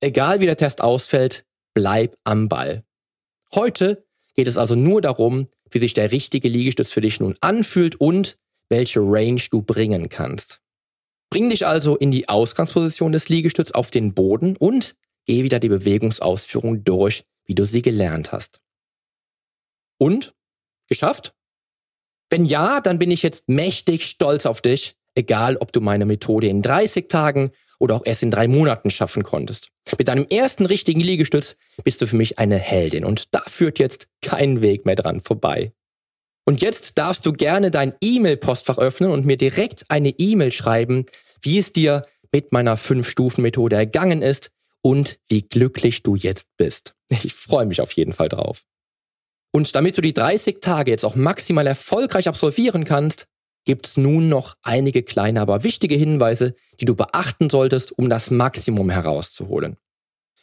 Egal 0.00 0.40
wie 0.40 0.46
der 0.46 0.56
Test 0.56 0.82
ausfällt, 0.82 1.44
bleib 1.74 2.16
am 2.24 2.48
Ball. 2.48 2.84
Heute 3.54 4.04
geht 4.34 4.48
es 4.48 4.58
also 4.58 4.74
nur 4.74 5.00
darum, 5.00 5.48
wie 5.70 5.78
sich 5.78 5.94
der 5.94 6.10
richtige 6.10 6.48
Liegestütz 6.48 6.90
für 6.90 7.00
dich 7.00 7.20
nun 7.20 7.36
anfühlt 7.40 8.00
und 8.00 8.36
welche 8.68 9.00
Range 9.00 9.42
du 9.50 9.62
bringen 9.62 10.08
kannst. 10.08 10.60
Bring 11.30 11.50
dich 11.50 11.66
also 11.66 11.96
in 11.96 12.10
die 12.10 12.28
Ausgangsposition 12.28 13.12
des 13.12 13.28
Liegestütz 13.28 13.70
auf 13.70 13.90
den 13.90 14.14
Boden 14.14 14.56
und 14.56 14.96
geh 15.26 15.44
wieder 15.44 15.60
die 15.60 15.68
Bewegungsausführung 15.68 16.82
durch, 16.82 17.24
wie 17.50 17.54
du 17.56 17.64
sie 17.64 17.82
gelernt 17.82 18.30
hast. 18.30 18.60
Und? 19.98 20.34
Geschafft? 20.88 21.34
Wenn 22.30 22.44
ja, 22.44 22.80
dann 22.80 23.00
bin 23.00 23.10
ich 23.10 23.24
jetzt 23.24 23.48
mächtig 23.48 24.06
stolz 24.06 24.46
auf 24.46 24.62
dich, 24.62 24.94
egal 25.16 25.56
ob 25.56 25.72
du 25.72 25.80
meine 25.80 26.06
Methode 26.06 26.46
in 26.46 26.62
30 26.62 27.08
Tagen 27.08 27.50
oder 27.80 27.96
auch 27.96 28.06
erst 28.06 28.22
in 28.22 28.30
drei 28.30 28.46
Monaten 28.46 28.92
schaffen 28.92 29.24
konntest. 29.24 29.70
Mit 29.98 30.06
deinem 30.06 30.26
ersten 30.26 30.64
richtigen 30.64 31.00
Liegestütz 31.00 31.56
bist 31.82 32.00
du 32.00 32.06
für 32.06 32.14
mich 32.14 32.38
eine 32.38 32.56
Heldin 32.56 33.04
und 33.04 33.34
da 33.34 33.42
führt 33.48 33.80
jetzt 33.80 34.06
kein 34.22 34.62
Weg 34.62 34.86
mehr 34.86 34.94
dran 34.94 35.18
vorbei. 35.18 35.72
Und 36.46 36.60
jetzt 36.60 36.98
darfst 36.98 37.26
du 37.26 37.32
gerne 37.32 37.72
dein 37.72 37.94
E-Mail-Postfach 38.00 38.78
öffnen 38.78 39.10
und 39.10 39.26
mir 39.26 39.36
direkt 39.36 39.86
eine 39.88 40.10
E-Mail 40.10 40.52
schreiben, 40.52 41.04
wie 41.42 41.58
es 41.58 41.72
dir 41.72 42.06
mit 42.30 42.52
meiner 42.52 42.78
5-Stufen-Methode 42.78 43.74
ergangen 43.74 44.22
ist 44.22 44.52
und 44.82 45.18
wie 45.28 45.42
glücklich 45.42 46.02
du 46.02 46.14
jetzt 46.14 46.48
bist. 46.56 46.94
Ich 47.08 47.34
freue 47.34 47.66
mich 47.66 47.80
auf 47.80 47.92
jeden 47.92 48.12
Fall 48.12 48.28
drauf. 48.28 48.62
Und 49.52 49.74
damit 49.74 49.96
du 49.96 50.00
die 50.00 50.14
30 50.14 50.60
Tage 50.60 50.92
jetzt 50.92 51.04
auch 51.04 51.16
maximal 51.16 51.66
erfolgreich 51.66 52.28
absolvieren 52.28 52.84
kannst, 52.84 53.26
gibt 53.64 53.86
es 53.86 53.96
nun 53.96 54.28
noch 54.28 54.56
einige 54.62 55.02
kleine, 55.02 55.40
aber 55.40 55.64
wichtige 55.64 55.96
Hinweise, 55.96 56.54
die 56.80 56.84
du 56.84 56.94
beachten 56.94 57.50
solltest, 57.50 57.96
um 57.98 58.08
das 58.08 58.30
Maximum 58.30 58.90
herauszuholen. 58.90 59.76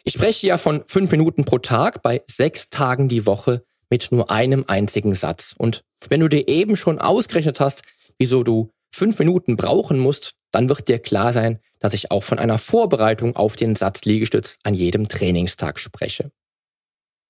Ich 0.03 0.13
spreche 0.13 0.47
ja 0.47 0.57
von 0.57 0.83
fünf 0.87 1.11
Minuten 1.11 1.45
pro 1.45 1.57
Tag 1.57 2.01
bei 2.01 2.21
sechs 2.29 2.69
Tagen 2.69 3.09
die 3.09 3.25
Woche 3.25 3.63
mit 3.89 4.11
nur 4.11 4.29
einem 4.29 4.65
einzigen 4.67 5.15
Satz. 5.15 5.55
Und 5.57 5.83
wenn 6.09 6.19
du 6.19 6.27
dir 6.27 6.47
eben 6.47 6.75
schon 6.75 6.99
ausgerechnet 6.99 7.59
hast, 7.59 7.83
wieso 8.17 8.43
du 8.43 8.71
fünf 8.97 9.19
Minuten 9.19 9.55
brauchen 9.55 9.99
musst, 9.99 10.33
dann 10.51 10.69
wird 10.69 10.87
dir 10.87 10.99
klar 10.99 11.33
sein, 11.33 11.59
dass 11.79 11.93
ich 11.93 12.11
auch 12.11 12.23
von 12.23 12.39
einer 12.39 12.57
Vorbereitung 12.57 13.35
auf 13.35 13.55
den 13.55 13.75
Satz 13.75 14.05
Liegestütz 14.05 14.57
an 14.63 14.73
jedem 14.73 15.07
Trainingstag 15.07 15.79
spreche. 15.79 16.31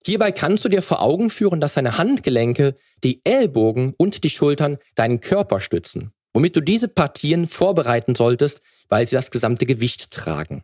Hierbei 0.05 0.31
kannst 0.31 0.63
du 0.63 0.69
dir 0.69 0.81
vor 0.81 1.01
Augen 1.01 1.29
führen, 1.29 1.59
dass 1.59 1.73
deine 1.73 1.97
Handgelenke, 1.97 2.75
die 3.03 3.19
Ellbogen 3.25 3.93
und 3.97 4.23
die 4.23 4.29
Schultern 4.29 4.77
deinen 4.95 5.19
Körper 5.19 5.59
stützen, 5.59 6.11
womit 6.33 6.55
du 6.55 6.61
diese 6.61 6.87
Partien 6.87 7.47
vorbereiten 7.47 8.15
solltest, 8.15 8.61
weil 8.87 9.05
sie 9.05 9.15
das 9.15 9.31
gesamte 9.31 9.65
Gewicht 9.65 10.11
tragen. 10.11 10.63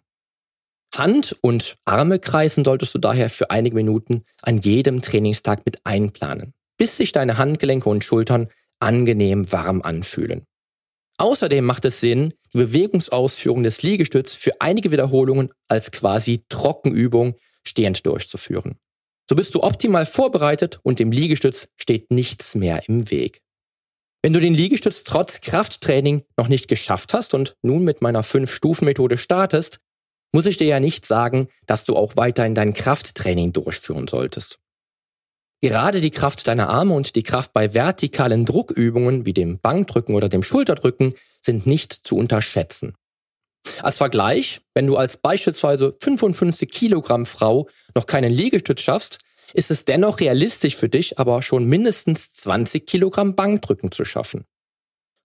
Hand 0.96 1.36
und 1.42 1.76
Arme 1.86 2.20
kreisen 2.20 2.64
solltest 2.64 2.94
du 2.94 3.00
daher 3.00 3.30
für 3.30 3.50
einige 3.50 3.76
Minuten 3.76 4.24
an 4.42 4.60
jedem 4.60 5.02
Trainingstag 5.02 5.66
mit 5.66 5.80
einplanen, 5.84 6.54
bis 6.78 6.96
sich 6.96 7.12
deine 7.12 7.38
Handgelenke 7.38 7.90
und 7.90 8.04
Schultern 8.04 8.50
angenehm 8.80 9.52
warm 9.52 9.82
anfühlen. 9.82 10.46
Außerdem 11.18 11.64
macht 11.64 11.86
es 11.86 12.00
Sinn, 12.00 12.34
die 12.54 12.58
Bewegungsausführung 12.58 13.64
des 13.64 13.84
Liegestütz 13.84 14.34
für 14.34 14.60
einige 14.60 14.92
Wiederholungen 14.92 15.50
als 15.68 15.92
quasi 15.92 16.44
Trockenübung 16.50 17.36
stehend 17.64 18.06
durchzuführen. 18.06 18.80
So 19.30 19.36
bist 19.36 19.56
du 19.56 19.64
optimal 19.64 20.06
vorbereitet 20.06 20.80
und 20.84 21.00
dem 21.00 21.12
Liegestütz 21.12 21.70
steht 21.78 22.12
nichts 22.12 22.56
mehr 22.56 22.88
im 22.88 23.10
Weg. 23.10 23.42
Wenn 24.22 24.34
du 24.34 24.40
den 24.40 24.54
Liegestütz 24.54 25.04
trotz 25.04 25.42
Krafttraining 25.42 26.24
noch 26.38 26.48
nicht 26.48 26.68
geschafft 26.68 27.14
hast 27.14 27.34
und 27.34 27.56
nun 27.62 27.84
mit 27.84 28.02
meiner 28.02 28.24
5-Stufen-Methode 28.24 29.18
startest, 29.18 29.80
muss 30.34 30.46
ich 30.46 30.58
dir 30.58 30.68
ja 30.68 30.80
nicht 30.80 31.06
sagen, 31.06 31.48
dass 31.68 31.84
du 31.84 31.96
auch 31.96 32.16
weiterhin 32.16 32.56
dein 32.56 32.74
Krafttraining 32.74 33.54
durchführen 33.54 34.08
solltest. 34.08 34.60
Gerade 35.64 36.02
die 36.02 36.12
Kraft 36.12 36.46
deiner 36.50 36.68
Arme 36.68 36.94
und 36.94 37.16
die 37.16 37.24
Kraft 37.24 37.54
bei 37.54 37.74
vertikalen 37.74 38.44
Druckübungen 38.44 39.26
wie 39.26 39.32
dem 39.32 39.60
Bankdrücken 39.60 40.14
oder 40.14 40.28
dem 40.28 40.44
Schulterdrücken 40.44 41.14
sind 41.42 41.66
nicht 41.66 41.94
zu 41.94 42.18
unterschätzen. 42.18 42.96
Als 43.82 43.96
Vergleich, 43.96 44.60
wenn 44.74 44.88
du 44.88 44.98
als 44.98 45.16
beispielsweise 45.16 45.96
55 46.02 46.70
Kilogramm 46.70 47.26
Frau 47.26 47.70
noch 47.96 48.08
keinen 48.08 48.34
Liegestütz 48.34 48.82
schaffst, 48.82 49.20
ist 49.54 49.72
es 49.72 49.86
dennoch 49.86 50.20
realistisch 50.20 50.76
für 50.76 50.90
dich, 50.90 51.18
aber 51.18 51.42
schon 51.42 51.64
mindestens 51.64 52.34
20 52.34 52.86
Kilogramm 52.86 53.38
Bankdrücken 53.38 53.90
zu 53.90 54.04
schaffen. 54.04 54.44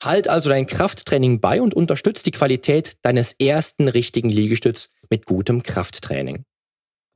Halt 0.05 0.29
also 0.29 0.51
dein 0.51 0.67
Krafttraining 0.67 1.41
bei 1.41 1.61
und 1.61 1.75
unterstützt 1.75 2.27
die 2.27 2.31
Qualität 2.31 2.97
deines 3.03 3.33
ersten 3.41 3.89
richtigen 3.89 4.29
Liegestütz 4.29 4.91
mit 5.11 5.27
gutem 5.27 5.65
Krafttraining. 5.65 6.45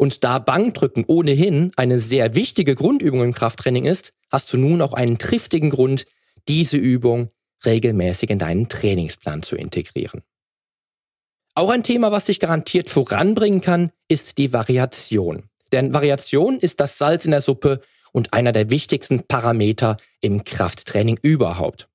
Und 0.03 0.25
da 0.25 0.41
Bankdrücken 0.41 1.05
ohnehin 1.07 1.71
eine 1.77 2.01
sehr 2.01 2.35
wichtige 2.35 2.75
Grundübung 2.75 3.23
im 3.23 3.33
Krafttraining 3.33 3.85
ist, 3.85 4.12
hast 4.33 4.53
du 4.53 4.57
nun 4.57 4.83
auch 4.83 4.95
einen 4.95 5.17
triftigen 5.17 5.71
Grund, 5.71 6.07
diese 6.49 6.77
Übung 6.77 7.31
regelmäßig 7.65 8.31
in 8.31 8.41
deinen 8.41 8.69
Trainingsplan 8.69 9.45
zu 9.45 9.55
integrieren. 9.55 10.23
Auch 11.55 11.71
ein 11.71 11.85
Thema, 11.85 12.11
was 12.11 12.25
dich 12.25 12.41
garantiert 12.41 12.91
voranbringen 12.91 13.61
kann, 13.61 13.93
ist 14.09 14.38
die 14.38 14.53
Variation. 14.53 15.45
Denn 15.71 15.95
Variation 15.95 16.59
ist 16.59 16.81
das 16.81 16.99
Salz 16.99 17.25
in 17.25 17.31
der 17.31 17.41
Suppe 17.41 17.81
und 18.11 18.33
einer 18.33 18.51
der 18.51 18.71
wichtigsten 18.71 19.23
Parameter 19.29 19.99
im 20.21 20.43
Krafttraining 20.43 21.21
überhaupt. 21.23 21.88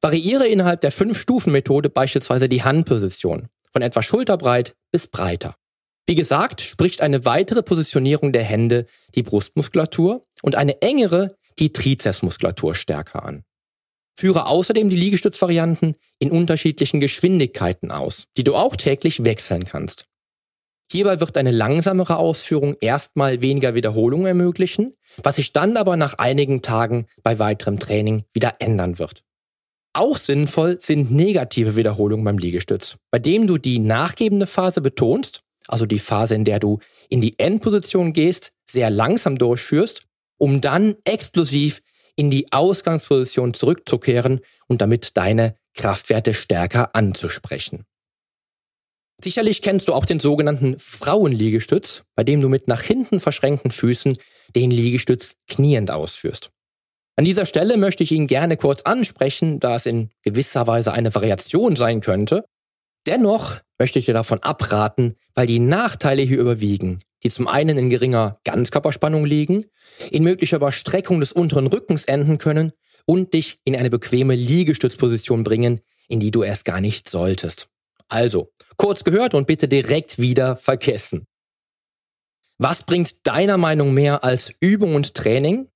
Variiere 0.00 0.48
innerhalb 0.48 0.80
der 0.80 0.92
Fünf-Stufen-Methode 0.92 1.90
beispielsweise 1.90 2.48
die 2.48 2.62
Handposition 2.62 3.48
von 3.70 3.82
etwa 3.82 4.02
schulterbreit 4.02 4.76
bis 4.90 5.08
breiter. 5.08 5.56
Wie 6.06 6.14
gesagt, 6.14 6.60
spricht 6.60 7.00
eine 7.00 7.24
weitere 7.24 7.62
Positionierung 7.62 8.32
der 8.32 8.42
Hände 8.42 8.86
die 9.14 9.22
Brustmuskulatur 9.22 10.26
und 10.42 10.56
eine 10.56 10.82
engere 10.82 11.36
die 11.58 11.72
Trizepsmuskulatur 11.72 12.74
stärker 12.74 13.24
an. 13.24 13.44
Führe 14.18 14.46
außerdem 14.46 14.90
die 14.90 14.96
Liegestützvarianten 14.96 15.96
in 16.18 16.30
unterschiedlichen 16.30 17.00
Geschwindigkeiten 17.00 17.90
aus, 17.90 18.26
die 18.36 18.44
du 18.44 18.54
auch 18.54 18.76
täglich 18.76 19.24
wechseln 19.24 19.64
kannst. 19.64 20.04
Hierbei 20.90 21.20
wird 21.20 21.38
eine 21.38 21.52
langsamere 21.52 22.18
Ausführung 22.18 22.76
erstmal 22.80 23.40
weniger 23.40 23.74
Wiederholungen 23.74 24.26
ermöglichen, 24.26 24.94
was 25.22 25.36
sich 25.36 25.54
dann 25.54 25.78
aber 25.78 25.96
nach 25.96 26.18
einigen 26.18 26.60
Tagen 26.60 27.06
bei 27.22 27.38
weiterem 27.38 27.78
Training 27.78 28.24
wieder 28.32 28.52
ändern 28.58 28.98
wird. 28.98 29.22
Auch 29.94 30.18
sinnvoll 30.18 30.80
sind 30.80 31.10
negative 31.10 31.76
Wiederholungen 31.76 32.24
beim 32.24 32.38
Liegestütz, 32.38 32.96
bei 33.10 33.18
dem 33.18 33.46
du 33.46 33.58
die 33.58 33.78
nachgebende 33.78 34.46
Phase 34.46 34.80
betonst, 34.80 35.41
also 35.68 35.86
die 35.86 35.98
Phase, 35.98 36.34
in 36.34 36.44
der 36.44 36.58
du 36.58 36.78
in 37.08 37.20
die 37.20 37.38
Endposition 37.38 38.12
gehst, 38.12 38.52
sehr 38.70 38.90
langsam 38.90 39.38
durchführst, 39.38 40.02
um 40.38 40.60
dann 40.60 40.96
explosiv 41.04 41.80
in 42.16 42.30
die 42.30 42.52
Ausgangsposition 42.52 43.54
zurückzukehren 43.54 44.40
und 44.66 44.80
damit 44.80 45.16
deine 45.16 45.56
Kraftwerte 45.74 46.34
stärker 46.34 46.94
anzusprechen. 46.94 47.84
Sicherlich 49.22 49.62
kennst 49.62 49.88
du 49.88 49.94
auch 49.94 50.04
den 50.04 50.20
sogenannten 50.20 50.78
Frauenliegestütz, 50.78 52.02
bei 52.16 52.24
dem 52.24 52.40
du 52.40 52.48
mit 52.48 52.66
nach 52.66 52.82
hinten 52.82 53.20
verschränkten 53.20 53.70
Füßen 53.70 54.18
den 54.56 54.70
Liegestütz 54.70 55.36
kniend 55.48 55.90
ausführst. 55.90 56.50
An 57.16 57.24
dieser 57.24 57.46
Stelle 57.46 57.76
möchte 57.76 58.02
ich 58.02 58.12
ihn 58.12 58.26
gerne 58.26 58.56
kurz 58.56 58.82
ansprechen, 58.82 59.60
da 59.60 59.76
es 59.76 59.86
in 59.86 60.10
gewisser 60.22 60.66
Weise 60.66 60.92
eine 60.92 61.14
Variation 61.14 61.76
sein 61.76 62.00
könnte. 62.00 62.44
Dennoch 63.06 63.60
möchte 63.82 63.98
ich 63.98 64.06
dir 64.06 64.14
davon 64.14 64.40
abraten, 64.44 65.16
weil 65.34 65.48
die 65.48 65.58
Nachteile 65.58 66.22
hier 66.22 66.38
überwiegen, 66.38 67.00
die 67.24 67.30
zum 67.30 67.48
einen 67.48 67.76
in 67.76 67.90
geringer 67.90 68.38
Ganzkörperspannung 68.44 69.26
liegen, 69.26 69.64
in 70.12 70.22
möglicher 70.22 70.58
Überstreckung 70.58 71.18
des 71.18 71.32
unteren 71.32 71.66
Rückens 71.66 72.04
enden 72.04 72.38
können 72.38 72.70
und 73.06 73.34
dich 73.34 73.58
in 73.64 73.74
eine 73.74 73.90
bequeme 73.90 74.36
Liegestützposition 74.36 75.42
bringen, 75.42 75.80
in 76.06 76.20
die 76.20 76.30
du 76.30 76.44
erst 76.44 76.64
gar 76.64 76.80
nicht 76.80 77.10
solltest. 77.10 77.70
Also, 78.08 78.52
kurz 78.76 79.02
gehört 79.02 79.34
und 79.34 79.48
bitte 79.48 79.66
direkt 79.66 80.20
wieder 80.20 80.54
vergessen. 80.54 81.26
Was 82.58 82.84
bringt 82.84 83.26
deiner 83.26 83.56
Meinung 83.56 83.94
mehr 83.94 84.22
als 84.22 84.52
Übung 84.60 84.94
und 84.94 85.14
Training? 85.14 85.66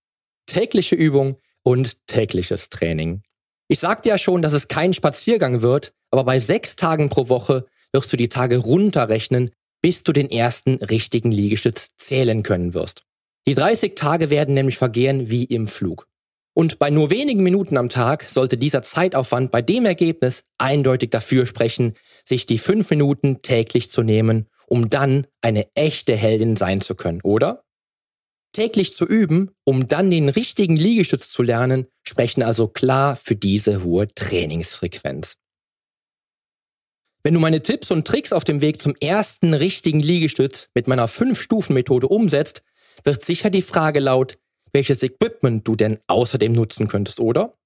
Tägliche 0.46 0.94
Übung 0.94 1.40
und 1.64 2.06
tägliches 2.06 2.68
Training. 2.68 3.22
Ich 3.66 3.80
sagte 3.80 4.10
ja 4.10 4.16
schon, 4.16 4.42
dass 4.42 4.52
es 4.52 4.68
kein 4.68 4.94
Spaziergang 4.94 5.60
wird, 5.60 5.92
aber 6.12 6.22
bei 6.22 6.38
sechs 6.38 6.76
Tagen 6.76 7.08
pro 7.08 7.28
Woche 7.28 7.66
wirst 7.92 8.12
du 8.12 8.16
die 8.16 8.28
Tage 8.28 8.58
runterrechnen, 8.58 9.50
bis 9.82 10.02
du 10.02 10.12
den 10.12 10.30
ersten 10.30 10.74
richtigen 10.76 11.30
Liegestütz 11.30 11.90
zählen 11.96 12.42
können 12.42 12.74
wirst. 12.74 13.02
Die 13.46 13.54
30 13.54 13.94
Tage 13.94 14.30
werden 14.30 14.54
nämlich 14.54 14.78
vergehen 14.78 15.30
wie 15.30 15.44
im 15.44 15.68
Flug. 15.68 16.08
Und 16.54 16.78
bei 16.78 16.88
nur 16.88 17.10
wenigen 17.10 17.42
Minuten 17.42 17.76
am 17.76 17.90
Tag 17.90 18.30
sollte 18.30 18.56
dieser 18.56 18.82
Zeitaufwand 18.82 19.50
bei 19.50 19.60
dem 19.60 19.84
Ergebnis 19.84 20.42
eindeutig 20.56 21.10
dafür 21.10 21.46
sprechen, 21.46 21.94
sich 22.24 22.46
die 22.46 22.58
fünf 22.58 22.88
Minuten 22.90 23.42
täglich 23.42 23.90
zu 23.90 24.02
nehmen, 24.02 24.46
um 24.66 24.88
dann 24.88 25.26
eine 25.42 25.68
echte 25.74 26.16
Heldin 26.16 26.56
sein 26.56 26.80
zu 26.80 26.94
können, 26.94 27.20
oder? 27.22 27.62
Täglich 28.52 28.94
zu 28.94 29.04
üben, 29.04 29.50
um 29.64 29.86
dann 29.86 30.10
den 30.10 30.30
richtigen 30.30 30.76
Liegestütz 30.76 31.28
zu 31.28 31.42
lernen, 31.42 31.88
sprechen 32.02 32.42
also 32.42 32.68
klar 32.68 33.16
für 33.16 33.36
diese 33.36 33.84
hohe 33.84 34.08
Trainingsfrequenz. 34.08 35.36
Wenn 37.26 37.34
du 37.34 37.40
meine 37.40 37.60
Tipps 37.60 37.90
und 37.90 38.06
Tricks 38.06 38.32
auf 38.32 38.44
dem 38.44 38.60
Weg 38.60 38.80
zum 38.80 38.94
ersten 39.00 39.52
richtigen 39.52 39.98
Liegestütz 39.98 40.68
mit 40.74 40.86
meiner 40.86 41.08
5-Stufen-Methode 41.08 42.06
umsetzt, 42.06 42.62
wird 43.02 43.24
sicher 43.24 43.50
die 43.50 43.62
Frage 43.62 43.98
laut, 43.98 44.38
welches 44.72 45.02
Equipment 45.02 45.66
du 45.66 45.74
denn 45.74 45.98
außerdem 46.06 46.52
nutzen 46.52 46.86
könntest, 46.86 47.18
oder? 47.18 47.58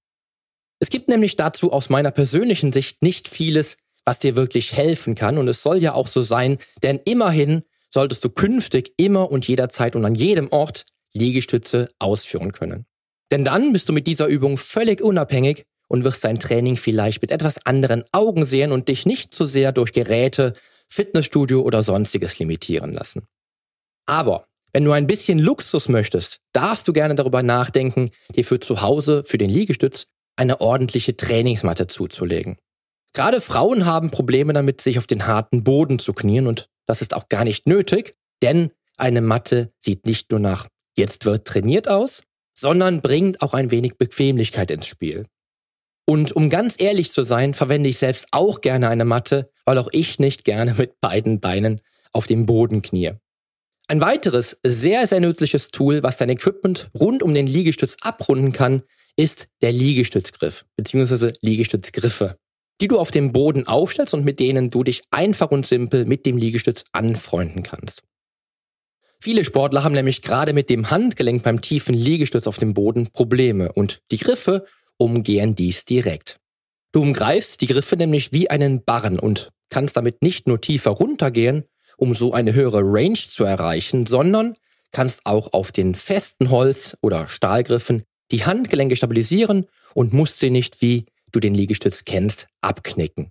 Es 0.78 0.88
gibt 0.88 1.08
nämlich 1.08 1.36
dazu 1.36 1.72
aus 1.72 1.90
meiner 1.90 2.10
persönlichen 2.10 2.72
Sicht 2.72 3.02
nicht 3.02 3.28
vieles, 3.28 3.76
was 4.06 4.18
dir 4.18 4.34
wirklich 4.34 4.72
helfen 4.78 5.14
kann 5.14 5.36
und 5.36 5.46
es 5.46 5.60
soll 5.60 5.76
ja 5.76 5.92
auch 5.92 6.08
so 6.08 6.22
sein, 6.22 6.56
denn 6.82 6.98
immerhin 7.04 7.60
solltest 7.90 8.24
du 8.24 8.30
künftig 8.30 8.94
immer 8.96 9.30
und 9.30 9.46
jederzeit 9.46 9.94
und 9.94 10.06
an 10.06 10.14
jedem 10.14 10.50
Ort 10.52 10.86
Liegestütze 11.12 11.90
ausführen 11.98 12.52
können. 12.52 12.86
Denn 13.30 13.44
dann 13.44 13.74
bist 13.74 13.90
du 13.90 13.92
mit 13.92 14.06
dieser 14.06 14.26
Übung 14.26 14.56
völlig 14.56 15.02
unabhängig 15.02 15.66
und 15.90 16.04
wirst 16.04 16.24
dein 16.24 16.38
Training 16.38 16.76
vielleicht 16.76 17.20
mit 17.20 17.32
etwas 17.32 17.66
anderen 17.66 18.04
Augen 18.12 18.44
sehen 18.44 18.70
und 18.70 18.88
dich 18.88 19.06
nicht 19.06 19.34
zu 19.34 19.46
sehr 19.46 19.72
durch 19.72 19.92
Geräte, 19.92 20.52
Fitnessstudio 20.88 21.62
oder 21.62 21.82
sonstiges 21.82 22.38
limitieren 22.38 22.92
lassen. 22.92 23.26
Aber 24.06 24.46
wenn 24.72 24.84
du 24.84 24.92
ein 24.92 25.08
bisschen 25.08 25.40
Luxus 25.40 25.88
möchtest, 25.88 26.38
darfst 26.52 26.86
du 26.86 26.92
gerne 26.92 27.16
darüber 27.16 27.42
nachdenken, 27.42 28.10
dir 28.36 28.44
für 28.44 28.60
zu 28.60 28.82
Hause, 28.82 29.24
für 29.24 29.38
den 29.38 29.50
Liegestütz, 29.50 30.06
eine 30.36 30.60
ordentliche 30.60 31.16
Trainingsmatte 31.16 31.88
zuzulegen. 31.88 32.56
Gerade 33.12 33.40
Frauen 33.40 33.84
haben 33.84 34.10
Probleme 34.10 34.52
damit, 34.52 34.80
sich 34.80 34.96
auf 34.98 35.08
den 35.08 35.26
harten 35.26 35.64
Boden 35.64 35.98
zu 35.98 36.12
knien 36.12 36.46
und 36.46 36.68
das 36.86 37.02
ist 37.02 37.14
auch 37.14 37.28
gar 37.28 37.44
nicht 37.44 37.66
nötig, 37.66 38.14
denn 38.42 38.70
eine 38.96 39.20
Matte 39.20 39.72
sieht 39.80 40.06
nicht 40.06 40.30
nur 40.30 40.38
nach 40.38 40.68
jetzt 40.96 41.24
wird 41.24 41.46
trainiert 41.46 41.88
aus, 41.88 42.22
sondern 42.54 43.00
bringt 43.00 43.42
auch 43.42 43.54
ein 43.54 43.72
wenig 43.72 43.98
Bequemlichkeit 43.98 44.70
ins 44.70 44.86
Spiel. 44.86 45.26
Und 46.06 46.32
um 46.32 46.50
ganz 46.50 46.74
ehrlich 46.78 47.12
zu 47.12 47.22
sein, 47.22 47.54
verwende 47.54 47.88
ich 47.88 47.98
selbst 47.98 48.26
auch 48.32 48.60
gerne 48.60 48.88
eine 48.88 49.04
Matte, 49.04 49.50
weil 49.64 49.78
auch 49.78 49.88
ich 49.92 50.18
nicht 50.18 50.44
gerne 50.44 50.74
mit 50.74 51.00
beiden 51.00 51.40
Beinen 51.40 51.80
auf 52.12 52.26
dem 52.26 52.46
Boden 52.46 52.82
knie. 52.82 53.12
Ein 53.88 54.00
weiteres 54.00 54.58
sehr, 54.64 55.06
sehr 55.06 55.20
nützliches 55.20 55.70
Tool, 55.70 56.02
was 56.02 56.16
dein 56.16 56.28
Equipment 56.28 56.90
rund 56.98 57.22
um 57.22 57.34
den 57.34 57.46
Liegestütz 57.46 57.96
abrunden 58.02 58.52
kann, 58.52 58.82
ist 59.16 59.48
der 59.62 59.72
Liegestützgriff 59.72 60.64
bzw. 60.76 61.32
Liegestützgriffe, 61.42 62.36
die 62.80 62.88
du 62.88 62.98
auf 62.98 63.10
dem 63.10 63.32
Boden 63.32 63.66
aufstellst 63.66 64.14
und 64.14 64.24
mit 64.24 64.40
denen 64.40 64.70
du 64.70 64.84
dich 64.84 65.02
einfach 65.10 65.50
und 65.50 65.66
simpel 65.66 66.04
mit 66.04 66.24
dem 66.24 66.36
Liegestütz 66.36 66.84
anfreunden 66.92 67.62
kannst. 67.62 68.02
Viele 69.22 69.44
Sportler 69.44 69.84
haben 69.84 69.94
nämlich 69.94 70.22
gerade 70.22 70.54
mit 70.54 70.70
dem 70.70 70.90
Handgelenk 70.90 71.42
beim 71.42 71.60
tiefen 71.60 71.94
Liegestütz 71.94 72.46
auf 72.46 72.58
dem 72.58 72.72
Boden 72.72 73.08
Probleme 73.12 73.70
und 73.72 74.00
die 74.10 74.16
Griffe 74.16 74.64
umgehen 75.00 75.54
dies 75.54 75.84
direkt. 75.84 76.38
Du 76.92 77.02
umgreifst 77.02 77.60
die 77.60 77.66
Griffe 77.66 77.96
nämlich 77.96 78.32
wie 78.32 78.50
einen 78.50 78.84
Barren 78.84 79.18
und 79.18 79.50
kannst 79.70 79.96
damit 79.96 80.22
nicht 80.22 80.46
nur 80.46 80.60
tiefer 80.60 80.90
runtergehen, 80.90 81.64
um 81.96 82.14
so 82.14 82.32
eine 82.32 82.54
höhere 82.54 82.80
Range 82.82 83.18
zu 83.18 83.44
erreichen, 83.44 84.06
sondern 84.06 84.54
kannst 84.92 85.26
auch 85.26 85.52
auf 85.52 85.70
den 85.72 85.94
festen 85.94 86.50
Holz- 86.50 86.96
oder 87.00 87.28
Stahlgriffen 87.28 88.02
die 88.32 88.44
Handgelenke 88.44 88.96
stabilisieren 88.96 89.66
und 89.94 90.12
musst 90.12 90.38
sie 90.38 90.50
nicht, 90.50 90.82
wie 90.82 91.06
du 91.32 91.40
den 91.40 91.54
Liegestütz 91.54 92.04
kennst, 92.04 92.48
abknicken. 92.60 93.30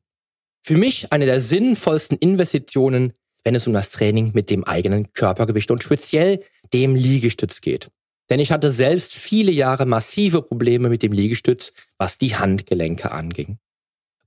Für 0.62 0.78
mich 0.78 1.12
eine 1.12 1.26
der 1.26 1.42
sinnvollsten 1.42 2.18
Investitionen 2.18 3.14
wenn 3.44 3.56
es 3.56 3.68
um 3.68 3.74
das 3.74 3.92
Training 3.92 4.32
mit 4.34 4.50
dem 4.50 4.64
eigenen 4.64 5.12
Körpergewicht 5.14 5.72
und 5.72 5.84
speziell 5.84 6.44
dem 6.74 6.96
Liegestütz 6.96 7.62
geht. 7.62 7.90
Denn 8.30 8.40
ich 8.40 8.52
hatte 8.52 8.72
selbst 8.72 9.16
viele 9.16 9.52
Jahre 9.52 9.86
massive 9.86 10.42
Probleme 10.42 10.90
mit 10.90 11.02
dem 11.02 11.12
Liegestütz, 11.12 11.74
was 11.98 12.18
die 12.18 12.36
Handgelenke 12.36 13.12
anging. 13.12 13.58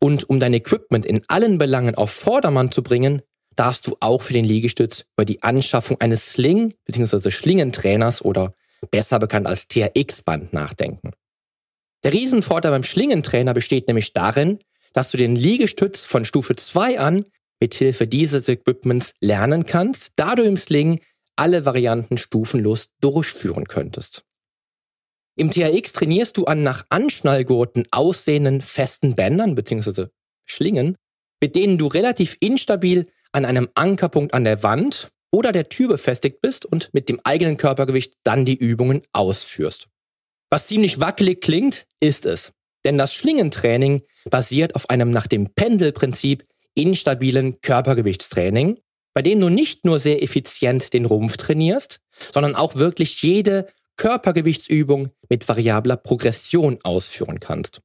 Und 0.00 0.28
um 0.28 0.40
dein 0.40 0.54
Equipment 0.54 1.06
in 1.06 1.22
allen 1.28 1.58
Belangen 1.58 1.94
auf 1.94 2.10
Vordermann 2.10 2.72
zu 2.72 2.82
bringen, 2.82 3.22
darfst 3.54 3.86
du 3.86 3.96
auch 4.00 4.22
für 4.22 4.32
den 4.32 4.44
Liegestütz 4.44 5.04
über 5.16 5.24
die 5.24 5.42
Anschaffung 5.42 6.00
eines 6.00 6.32
Sling- 6.32 6.74
bzw. 6.84 7.30
Schlingentrainers 7.30 8.24
oder 8.24 8.52
besser 8.90 9.18
bekannt 9.20 9.46
als 9.46 9.68
TRX-Band 9.68 10.52
nachdenken. 10.52 11.12
Der 12.02 12.12
Riesenvorteil 12.12 12.72
beim 12.72 12.82
Schlingentrainer 12.82 13.54
besteht 13.54 13.86
nämlich 13.86 14.12
darin, 14.12 14.58
dass 14.92 15.12
du 15.12 15.16
den 15.16 15.36
Liegestütz 15.36 16.04
von 16.04 16.24
Stufe 16.24 16.56
2 16.56 16.98
an 16.98 17.24
mithilfe 17.60 18.08
dieses 18.08 18.48
Equipments 18.48 19.14
lernen 19.20 19.64
kannst, 19.64 20.12
da 20.16 20.34
du 20.34 20.42
im 20.42 20.56
Sling 20.56 21.00
alle 21.42 21.64
Varianten 21.64 22.18
stufenlos 22.18 22.90
durchführen 23.00 23.66
könntest. 23.66 24.24
Im 25.36 25.50
THX 25.50 25.92
trainierst 25.92 26.36
du 26.36 26.44
an 26.44 26.62
nach 26.62 26.86
Anschnallgurten 26.88 27.82
aussehenden 27.90 28.60
festen 28.60 29.16
Bändern 29.16 29.56
bzw. 29.56 30.06
Schlingen, 30.44 30.96
mit 31.40 31.56
denen 31.56 31.78
du 31.78 31.88
relativ 31.88 32.36
instabil 32.38 33.06
an 33.32 33.44
einem 33.44 33.68
Ankerpunkt 33.74 34.34
an 34.34 34.44
der 34.44 34.62
Wand 34.62 35.08
oder 35.32 35.50
der 35.50 35.68
Tür 35.68 35.88
befestigt 35.88 36.40
bist 36.42 36.64
und 36.64 36.94
mit 36.94 37.08
dem 37.08 37.18
eigenen 37.24 37.56
Körpergewicht 37.56 38.14
dann 38.22 38.44
die 38.44 38.56
Übungen 38.56 39.02
ausführst. 39.12 39.88
Was 40.48 40.68
ziemlich 40.68 41.00
wackelig 41.00 41.40
klingt, 41.40 41.86
ist 41.98 42.24
es. 42.24 42.52
Denn 42.84 42.98
das 42.98 43.12
Schlingentraining 43.14 44.02
basiert 44.30 44.76
auf 44.76 44.90
einem 44.90 45.10
nach 45.10 45.26
dem 45.26 45.52
Pendelprinzip 45.54 46.44
instabilen 46.74 47.60
Körpergewichtstraining, 47.62 48.78
bei 49.14 49.22
dem 49.22 49.40
du 49.40 49.48
nicht 49.48 49.84
nur 49.84 49.98
sehr 49.98 50.22
effizient 50.22 50.92
den 50.92 51.04
Rumpf 51.04 51.36
trainierst, 51.36 52.00
sondern 52.32 52.54
auch 52.54 52.76
wirklich 52.76 53.22
jede 53.22 53.66
Körpergewichtsübung 53.96 55.10
mit 55.28 55.48
variabler 55.48 55.96
Progression 55.96 56.78
ausführen 56.82 57.40
kannst. 57.40 57.80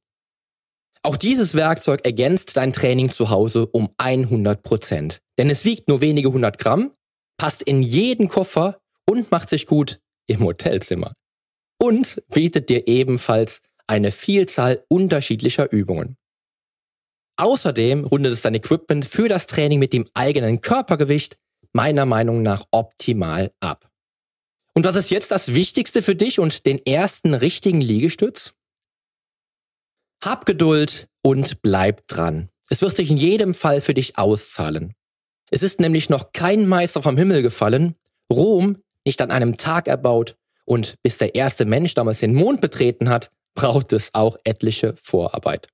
Auch 1.02 1.16
dieses 1.16 1.54
Werkzeug 1.54 2.04
ergänzt 2.04 2.56
dein 2.56 2.72
Training 2.72 3.10
zu 3.10 3.30
Hause 3.30 3.66
um 3.66 3.90
100 3.98 4.62
Prozent, 4.62 5.20
denn 5.38 5.48
es 5.48 5.64
wiegt 5.64 5.88
nur 5.88 6.00
wenige 6.00 6.32
hundert 6.32 6.58
Gramm, 6.58 6.92
passt 7.36 7.62
in 7.62 7.82
jeden 7.82 8.28
Koffer 8.28 8.80
und 9.06 9.30
macht 9.30 9.48
sich 9.48 9.66
gut 9.66 10.00
im 10.26 10.40
Hotelzimmer. 10.40 11.12
Und 11.80 12.22
bietet 12.28 12.68
dir 12.68 12.88
ebenfalls 12.88 13.60
eine 13.86 14.10
Vielzahl 14.10 14.84
unterschiedlicher 14.88 15.70
Übungen. 15.70 16.16
Außerdem 17.38 18.04
rundet 18.04 18.32
es 18.32 18.42
dein 18.42 18.54
Equipment 18.54 19.06
für 19.06 19.28
das 19.28 19.46
Training 19.46 19.78
mit 19.78 19.92
dem 19.92 20.06
eigenen 20.12 20.60
Körpergewicht 20.60 21.38
meiner 21.72 22.04
Meinung 22.04 22.42
nach 22.42 22.64
optimal 22.72 23.52
ab. 23.60 23.88
Und 24.74 24.84
was 24.84 24.96
ist 24.96 25.10
jetzt 25.10 25.30
das 25.30 25.54
Wichtigste 25.54 26.02
für 26.02 26.16
dich 26.16 26.40
und 26.40 26.66
den 26.66 26.84
ersten 26.84 27.34
richtigen 27.34 27.80
Liegestütz? 27.80 28.54
Hab 30.22 30.46
Geduld 30.46 31.08
und 31.22 31.62
bleib 31.62 32.08
dran. 32.08 32.48
Es 32.70 32.82
wird 32.82 32.96
sich 32.96 33.10
in 33.10 33.16
jedem 33.16 33.54
Fall 33.54 33.80
für 33.80 33.94
dich 33.94 34.18
auszahlen. 34.18 34.94
Es 35.50 35.62
ist 35.62 35.78
nämlich 35.78 36.10
noch 36.10 36.32
kein 36.32 36.66
Meister 36.66 37.02
vom 37.02 37.16
Himmel 37.16 37.42
gefallen, 37.42 37.94
Rom 38.30 38.82
nicht 39.04 39.22
an 39.22 39.30
einem 39.30 39.56
Tag 39.56 39.86
erbaut 39.86 40.36
und 40.64 40.96
bis 41.02 41.18
der 41.18 41.34
erste 41.36 41.64
Mensch 41.64 41.94
damals 41.94 42.18
den 42.18 42.34
Mond 42.34 42.60
betreten 42.60 43.08
hat, 43.08 43.30
braucht 43.54 43.92
es 43.92 44.12
auch 44.12 44.36
etliche 44.44 44.94
Vorarbeit. 45.00 45.68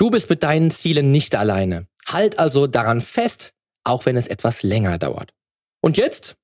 Du 0.00 0.08
bist 0.08 0.30
mit 0.30 0.42
deinen 0.42 0.70
Zielen 0.70 1.12
nicht 1.12 1.34
alleine. 1.34 1.86
Halt 2.06 2.38
also 2.38 2.66
daran 2.66 3.02
fest, 3.02 3.52
auch 3.84 4.06
wenn 4.06 4.16
es 4.16 4.28
etwas 4.28 4.62
länger 4.62 4.96
dauert. 4.96 5.34
Und 5.82 5.98
jetzt 5.98 6.36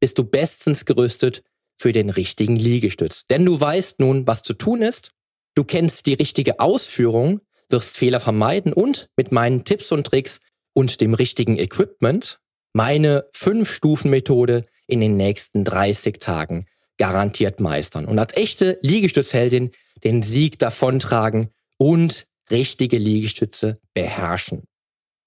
bist 0.00 0.18
du 0.18 0.24
bestens 0.24 0.84
gerüstet 0.84 1.44
für 1.78 1.92
den 1.92 2.10
richtigen 2.10 2.56
Liegestütz. 2.56 3.24
Denn 3.26 3.44
du 3.44 3.60
weißt 3.60 4.00
nun, 4.00 4.26
was 4.26 4.42
zu 4.42 4.54
tun 4.54 4.82
ist, 4.82 5.12
du 5.54 5.62
kennst 5.62 6.06
die 6.06 6.14
richtige 6.14 6.58
Ausführung, 6.58 7.42
wirst 7.68 7.96
Fehler 7.96 8.18
vermeiden 8.18 8.72
und 8.72 9.08
mit 9.16 9.30
meinen 9.30 9.62
Tipps 9.62 9.92
und 9.92 10.04
Tricks 10.04 10.40
und 10.72 11.00
dem 11.00 11.14
richtigen 11.14 11.60
Equipment 11.60 12.40
meine 12.72 13.28
5-Stufen-Methode 13.32 14.66
in 14.88 15.00
den 15.00 15.16
nächsten 15.16 15.62
30 15.62 16.18
Tagen 16.18 16.64
garantiert 16.98 17.60
meistern 17.60 18.06
und 18.06 18.18
als 18.18 18.36
echte 18.36 18.80
Liegestützheldin 18.82 19.70
den 20.02 20.24
Sieg 20.24 20.58
davontragen 20.58 21.50
und 21.78 22.26
richtige 22.50 22.98
Liegestütze 22.98 23.76
beherrschen. 23.94 24.64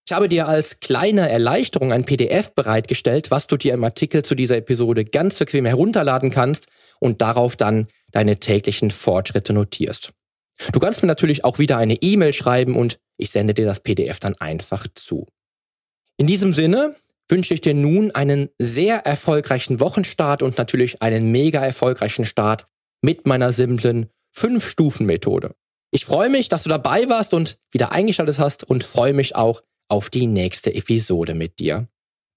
Ich 0.08 0.14
habe 0.14 0.28
dir 0.28 0.48
als 0.48 0.80
kleine 0.80 1.30
Erleichterung 1.30 1.94
ein 1.94 2.04
PDF 2.04 2.56
bereitgestellt, 2.56 3.30
was 3.30 3.46
du 3.46 3.58
dir 3.58 3.76
im 3.76 3.84
Artikel 3.84 4.24
zu 4.24 4.34
dieser 4.34 4.58
Episode 4.58 5.06
ganz 5.06 5.38
bequem 5.38 5.66
herunterladen 5.66 6.32
kannst 6.32 6.66
und 7.00 7.22
darauf 7.22 7.56
dann 7.56 7.88
deine 8.12 8.40
täglichen 8.40 8.90
Fortschritte 8.90 9.54
notierst. 9.54 10.12
Du 10.74 10.80
kannst 10.80 11.04
mir 11.04 11.08
natürlich 11.08 11.46
auch 11.46 11.60
wieder 11.60 11.78
eine 11.78 11.94
E-Mail 11.94 12.34
schreiben 12.34 12.76
und 12.76 12.98
ich 13.18 13.30
sende 13.30 13.54
dir 13.54 13.66
das 13.66 13.82
PDF 13.82 14.20
dann 14.20 14.36
einfach 14.40 14.88
zu. 14.96 15.28
In 16.18 16.28
diesem 16.28 16.54
Sinne 16.54 16.96
wünsche 17.30 17.54
ich 17.54 17.62
dir 17.62 17.74
nun 17.74 18.12
einen 18.12 18.50
sehr 18.58 19.06
erfolgreichen 19.06 19.80
Wochenstart 19.80 20.42
und 20.42 20.58
natürlich 20.58 21.02
einen 21.02 21.32
mega 21.32 21.64
erfolgreichen 21.64 22.26
Start 22.26 22.66
mit 23.02 23.28
meiner 23.28 23.54
simplen 23.54 24.10
5-Stufen-Methode. 24.36 25.56
Ich 25.92 26.06
freue 26.06 26.30
mich, 26.30 26.50
dass 26.50 26.64
du 26.64 26.70
dabei 26.70 27.10
warst 27.10 27.34
und 27.34 27.58
wieder 27.72 27.92
eingeschaltet 27.92 28.38
hast 28.38 28.64
und 28.64 28.84
freue 28.84 29.14
mich 29.14 29.36
auch 29.36 29.64
auf 29.88 30.10
die 30.10 30.28
nächste 30.28 30.74
Episode 30.74 31.34
mit 31.34 31.60
dir. 31.60 31.88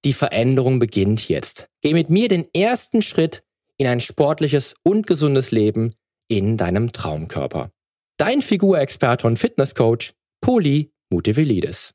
Die 0.05 0.15
Veränderung 0.15 0.79
beginnt 0.79 1.29
jetzt. 1.29 1.69
Geh 1.83 1.93
mit 1.93 2.11
mir 2.11 2.29
den 2.29 2.47
ersten 2.55 3.03
Schritt 3.03 3.45
in 3.77 3.87
ein 3.87 4.01
sportliches 4.01 4.75
und 4.83 5.07
gesundes 5.07 5.51
Leben 5.51 5.91
in 6.29 6.57
deinem 6.57 6.93
Traumkörper. 6.93 7.71
Dein 8.17 8.43
Figurexperte 8.43 9.27
und 9.27 9.39
Fitnesscoach, 9.39 10.13
Poli 10.41 10.93
Mutevelidis. 11.11 11.95